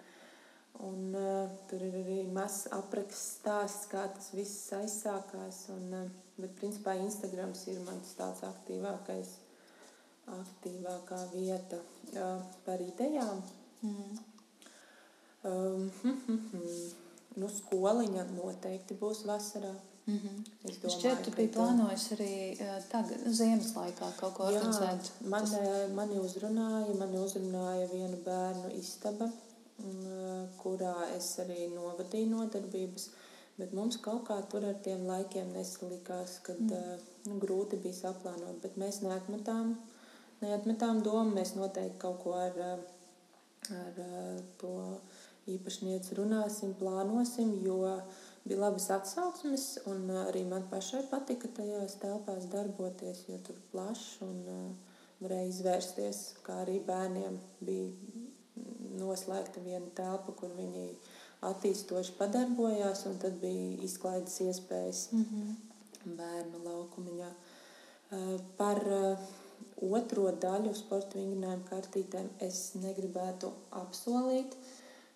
[0.83, 5.69] Un, uh, tur ir arī mazs apraksts stāsts, kā tas viss aizsākās.
[5.71, 9.37] Un, uh, Bet, principā, Instagrams ir mans tāds aktīvākais,
[10.35, 11.79] aktīvākā vieta
[12.67, 13.43] par idejām.
[13.85, 14.21] Mm.
[15.45, 16.71] Um, hm, hm.
[17.39, 19.75] Nu, skoliņa noteikti būs vasarā.
[20.07, 20.41] Mm -hmm.
[20.69, 22.35] Es domāju, Šķiet, tu biji plānojis arī
[22.91, 25.11] tagad, ziemas laikā kaut ko organizēt.
[25.11, 25.93] Jā, man, Tas...
[25.95, 29.31] mani uzrunāja, mani uzrunāja vienu bērnu istaba,
[30.63, 33.07] kurā es arī novadīju nodarbības.
[33.07, 33.24] Uh,
[33.59, 36.73] Bet mums kaut kā tur ar tiem laikiem nesalikās, kad mm.
[36.75, 38.59] uh, nu, grūti bija saplānot.
[38.65, 39.77] Bet mēs neatmetām,
[40.43, 41.37] neatmetām domu.
[41.37, 42.59] Mēs noteikti kaut ko ar,
[43.79, 44.01] ar
[44.59, 44.75] to
[45.51, 47.79] īpašnieci runāsim, plānosim, jo
[48.45, 49.69] bija labas atsauksmes.
[50.25, 56.25] Arī man pašai patika tajās telpās darboties, jo tur plašs un uh, varēja izvērsties.
[56.43, 57.87] Kā arī bērniem bija
[58.99, 60.89] noslēgta viena telpa, kur viņi viņi
[61.51, 66.15] attīstoši padarbojās, un tad bija izklaides iespējas mm -hmm.
[66.21, 67.31] bērnu laukumiņā.
[68.57, 68.81] Par
[69.99, 74.57] otro daļu sporta vingrinājumu kartītēm es negribētu apsolīt,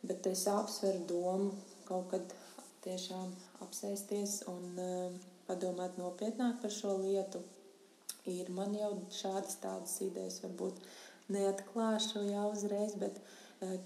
[0.02, 1.52] bet es apsveru domu
[1.88, 2.34] kaut kad
[2.84, 3.32] tiešām
[3.64, 4.78] apsēsties un
[5.48, 7.42] padomāt nopietnāk par šo lietu.
[8.28, 10.80] Ir man jau šādas tādas idejas, varbūt
[11.32, 13.20] neatklāšu jau uzreiz, bet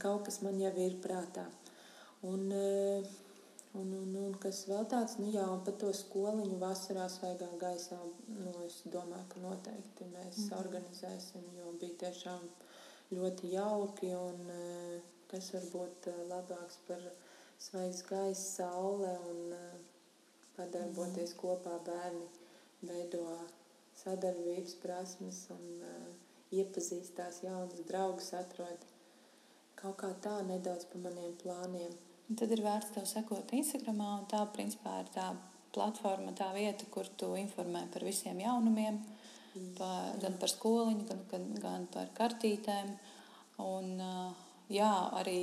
[0.03, 1.47] kaut kas man jau ir prātā.
[2.23, 3.03] Un, eh,
[3.73, 7.99] un, un, un kas vēl tāds, nu jā, un par to skoliņu vasarā svaigā gaisā,
[8.37, 10.53] nu es domāju, ka noteikti mēs mm.
[10.61, 12.45] organizēsim, jo bija tiešām
[13.18, 15.01] ļoti jauki un eh,
[15.33, 17.03] kas var būt eh, labāks par
[17.66, 19.43] svaigs gaiss, saule un
[20.55, 21.41] padarboties mm.
[21.43, 22.31] kopā bērni
[22.87, 23.27] veido
[24.05, 25.66] sadarbības prasmes un
[26.55, 28.91] iepazīstās jaunas draugus atrod
[29.83, 31.95] kaut kā tā nedaudz pa maniem plāniem.
[32.29, 35.33] Un tad ir vērts tev sekot Instagram, un tā principā ir tā
[35.75, 39.01] platforma, tā vieta, kur tu informē par visiem jaunumiem,
[39.55, 39.73] mm.
[39.79, 42.95] par, gan par skoliņu, gan, gan, gan par kartītēm.
[43.62, 43.95] Un,
[44.73, 45.39] jā, arī,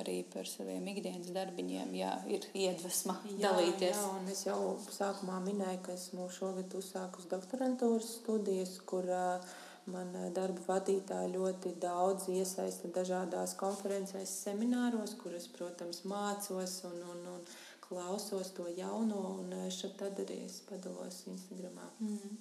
[0.00, 3.98] arī par saviem ikdienas darbiņiem, jā, ir iedvesma jā, dalīties.
[3.98, 4.60] Jā, un es jau
[4.92, 9.52] sākumā minēju, ka esmu šogad uzsākusi doktorantūras studijas, kur uh,
[9.90, 17.22] Man eh, darba vadītāji ļoti daudz iesaista dažādās konferencēs, semināros, kuras, protams, mācos un, un,
[17.34, 17.40] un
[17.82, 19.22] klausos to jauno.
[19.42, 22.36] Un eh, šeit tad arī es padalos Instagramā mm.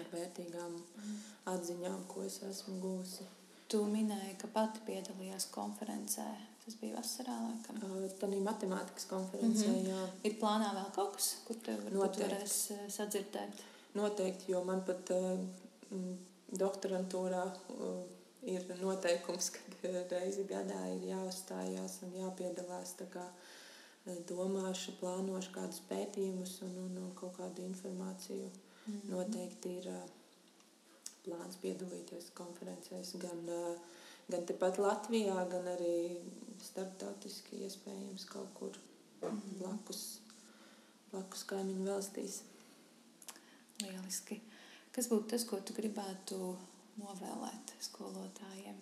[0.00, 1.18] ar vērtīgām mm.
[1.52, 3.28] atziņām, ko es esmu gūsi.
[3.68, 6.24] Tu minēji, ka pati piedalījās konferencē.
[6.64, 7.76] Tas bija vasarā, laikam.
[7.82, 10.14] Uh, tā bija matemātikas konferencē, mm -hmm.
[10.24, 12.56] Ir plānā vēl kaut kas, kur tu varēs
[12.94, 13.60] sadzirdēt?
[13.94, 15.12] Noteikti, jo man pat
[16.52, 17.44] doktorantūrā
[17.74, 18.02] uh,
[18.46, 22.94] ir noteikums, ka reizi gadā ir jāuzstājās un jāpiedalās.
[23.14, 23.30] Uh,
[24.28, 28.50] domāšu, plānošu kādus pētījumus un, un, un kaut kādu informāciju.
[28.86, 29.10] Mm -hmm.
[29.10, 30.02] Noteikti ir uh,
[31.24, 33.78] plāns piedalīties konferencēs gan, uh,
[34.28, 36.18] gan tepat Latvijā, gan arī
[36.62, 38.78] starptautiski iespējams kaut kur
[39.22, 39.58] mm -hmm.
[39.58, 40.20] blakus,
[41.10, 42.42] blakus kaimiņu valstīs.
[43.82, 44.40] Lieliski.
[44.96, 46.36] Kas būtu tas, ko tu gribētu
[46.96, 48.78] novēlēt skolotājiem?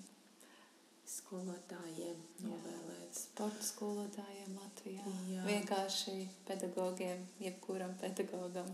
[1.11, 3.19] Skolotājiem novēlēt.
[3.19, 5.03] Sporta skolotājiem Latvijā.
[5.33, 5.43] Jā.
[5.49, 6.15] Vienkārši
[6.47, 8.71] pedagogiem, jebkuram pedagogam.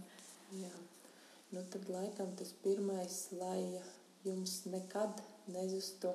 [0.53, 0.75] Jā.
[1.55, 3.81] Nu, tad laikam tas pirmais, lai
[4.29, 6.13] jums nekad nezustu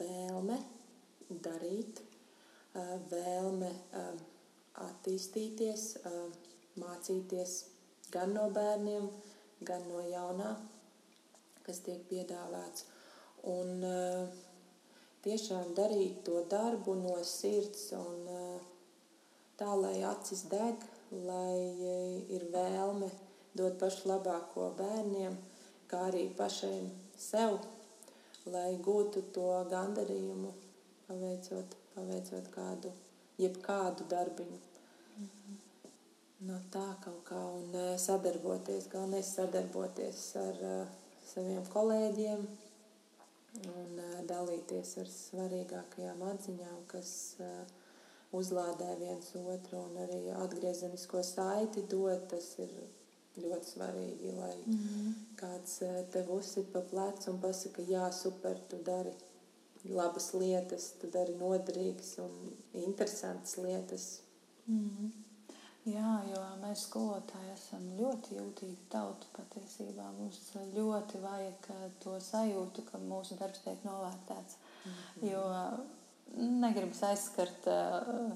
[0.00, 0.56] vēlme
[1.28, 2.00] darīt,
[3.12, 3.74] vēlme
[4.88, 5.90] attīstīties,
[6.80, 7.58] mācīties
[8.14, 9.36] gan no bērniem, gan
[9.66, 10.52] gan no jaunā,
[11.66, 12.86] kas tiek piedāvāts.
[13.48, 14.28] Un uh,
[15.24, 18.68] tiešām darīt to darbu no sirds un uh,
[19.58, 23.10] tā, lai acis deg, lai uh, ir vēlme
[23.58, 25.36] dot pašu labāko bērniem,
[25.90, 27.58] kā arī pašiem sev,
[28.46, 30.52] lai gūtu to gandarījumu,
[31.08, 32.92] paveicot, paveicot kādu,
[33.42, 34.60] jebkādu darbiņu.
[35.18, 35.57] Mm -hmm
[36.46, 38.88] no tā kaut kā un eh, sadarboties.
[38.92, 40.92] Galvenais sadarboties ar uh,
[41.26, 42.44] saviem kolēģiem
[43.72, 47.10] un uh, dalīties ar svarīgākajām atziņām, kas
[47.42, 47.74] uh,
[48.38, 52.28] uzlādē viens otru un arī atgriezenisko saiti dot.
[52.30, 52.74] Tas ir
[53.38, 55.10] ļoti svarīgi, lai mm -hmm.
[55.38, 55.78] kāds
[56.12, 59.12] tev uzsit pa plecu un pasaka, jā, super, tu dari
[59.84, 62.32] labas lietas, tu dari noderīgas un
[62.72, 64.20] interesantas lietas.
[64.66, 65.27] Mm -hmm.
[65.88, 70.08] Jā, jo mēs skolotāji esam ļoti jūtīgi tauta patiesībā.
[70.18, 70.40] Mums
[70.74, 74.58] ļoti vajag eh, to sajūtu, ka mūsu darbs tiek novērtēts.
[74.58, 75.30] Mm -hmm.
[75.30, 75.44] Jo
[76.36, 78.32] negribas aizskart uh,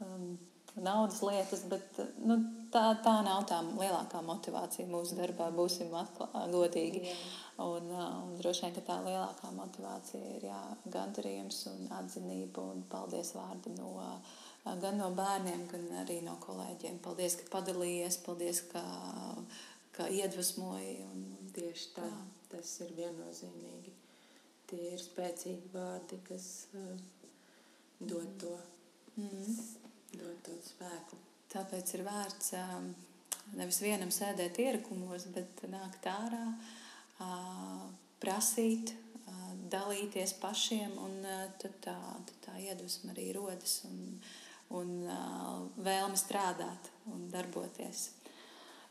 [0.00, 0.38] um,
[0.74, 2.36] naudas lietas, bet nu,
[2.72, 5.50] tā, tā nav tā lielākā motivācija mūsu darbā.
[5.56, 7.02] Būsim atklāti, godīgi.
[7.02, 7.26] Yeah.
[7.64, 10.58] Un, un droši vien tā lielākā motivācija ir jā,
[10.92, 13.94] gandarījums un atzinība un paldies vārdi no,
[14.82, 16.98] gan no bērniem, gan arī no kolēģiem.
[17.04, 18.82] Paldies, ka padalījies, paldies, ka,
[19.96, 20.96] ka iedvesmoji.
[21.10, 23.92] Un, Tieši tā, tā, tas ir viennozīmīgi.
[24.68, 26.90] Tie ir spēcīgi vārdi, kas uh,
[28.02, 28.52] dod to.
[29.16, 29.54] Mm.
[30.16, 31.16] Dod to spēku.
[31.52, 32.52] Tāpēc ir vērts
[33.56, 36.42] nevis vienam sēdēt ierakumos, bet nākt ārā,
[38.22, 38.92] prasīt,
[39.70, 41.20] dalīties pašiem, un
[41.62, 41.96] tad tā,
[42.28, 44.18] tad tā iedvesma arī rodas un,
[44.74, 45.06] un
[45.76, 48.10] vēlme strādāt un darboties.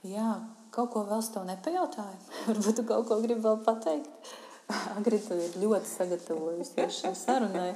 [0.05, 0.31] Jā,
[0.71, 2.19] kaut ko vēl es tev nepajautāju.
[2.47, 4.33] Varbūt tu kaut ko gribi vēl pateikt.
[4.97, 7.71] Agrita ir ļoti sagatavojusies šai sarunai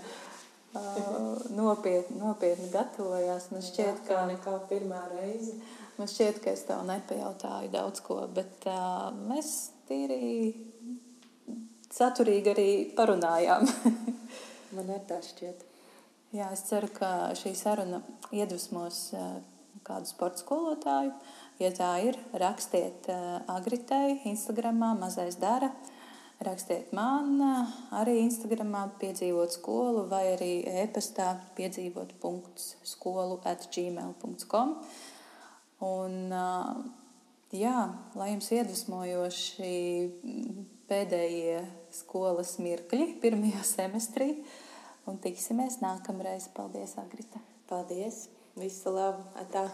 [1.56, 3.50] nopietni, nopietni gatavojās.
[3.54, 5.56] Man šķiet, ka nekā pirmā reize.
[5.97, 10.54] Man šķiet, ka es tev nepajautāju daudz ko, bet uh, mēs tīri
[11.91, 13.68] saturīgi arī parunājām.
[14.78, 15.69] man ir tā šķiet.
[16.36, 18.04] Jā, es ceru, ka šī saruna
[18.36, 19.40] iedvesmos uh,
[19.88, 21.16] kādu sporta skolotāju.
[21.60, 25.74] Ja tā ir, rakstiet uh, Agritei, Instagramā, mazais dara.
[25.74, 25.96] Uh,
[26.40, 27.42] Rakstiet man
[27.92, 32.14] arī Instagramā, piedzīvot skolu, vai arī e-pastā piedzīvot
[32.88, 34.72] skolu at gmail.com.
[35.84, 36.16] Un,
[37.52, 37.76] jā,
[38.16, 39.74] lai jums iedvesmojoši
[40.88, 41.60] pēdējie
[42.00, 44.32] skolas mirkļi pirmajā semestrī.
[45.10, 46.45] Un tiksimies nākamreiz.
[46.53, 47.41] Paldies, Agrita!
[47.70, 48.28] Paldies!
[48.60, 49.24] Visu labu!
[49.41, 49.66] Atā.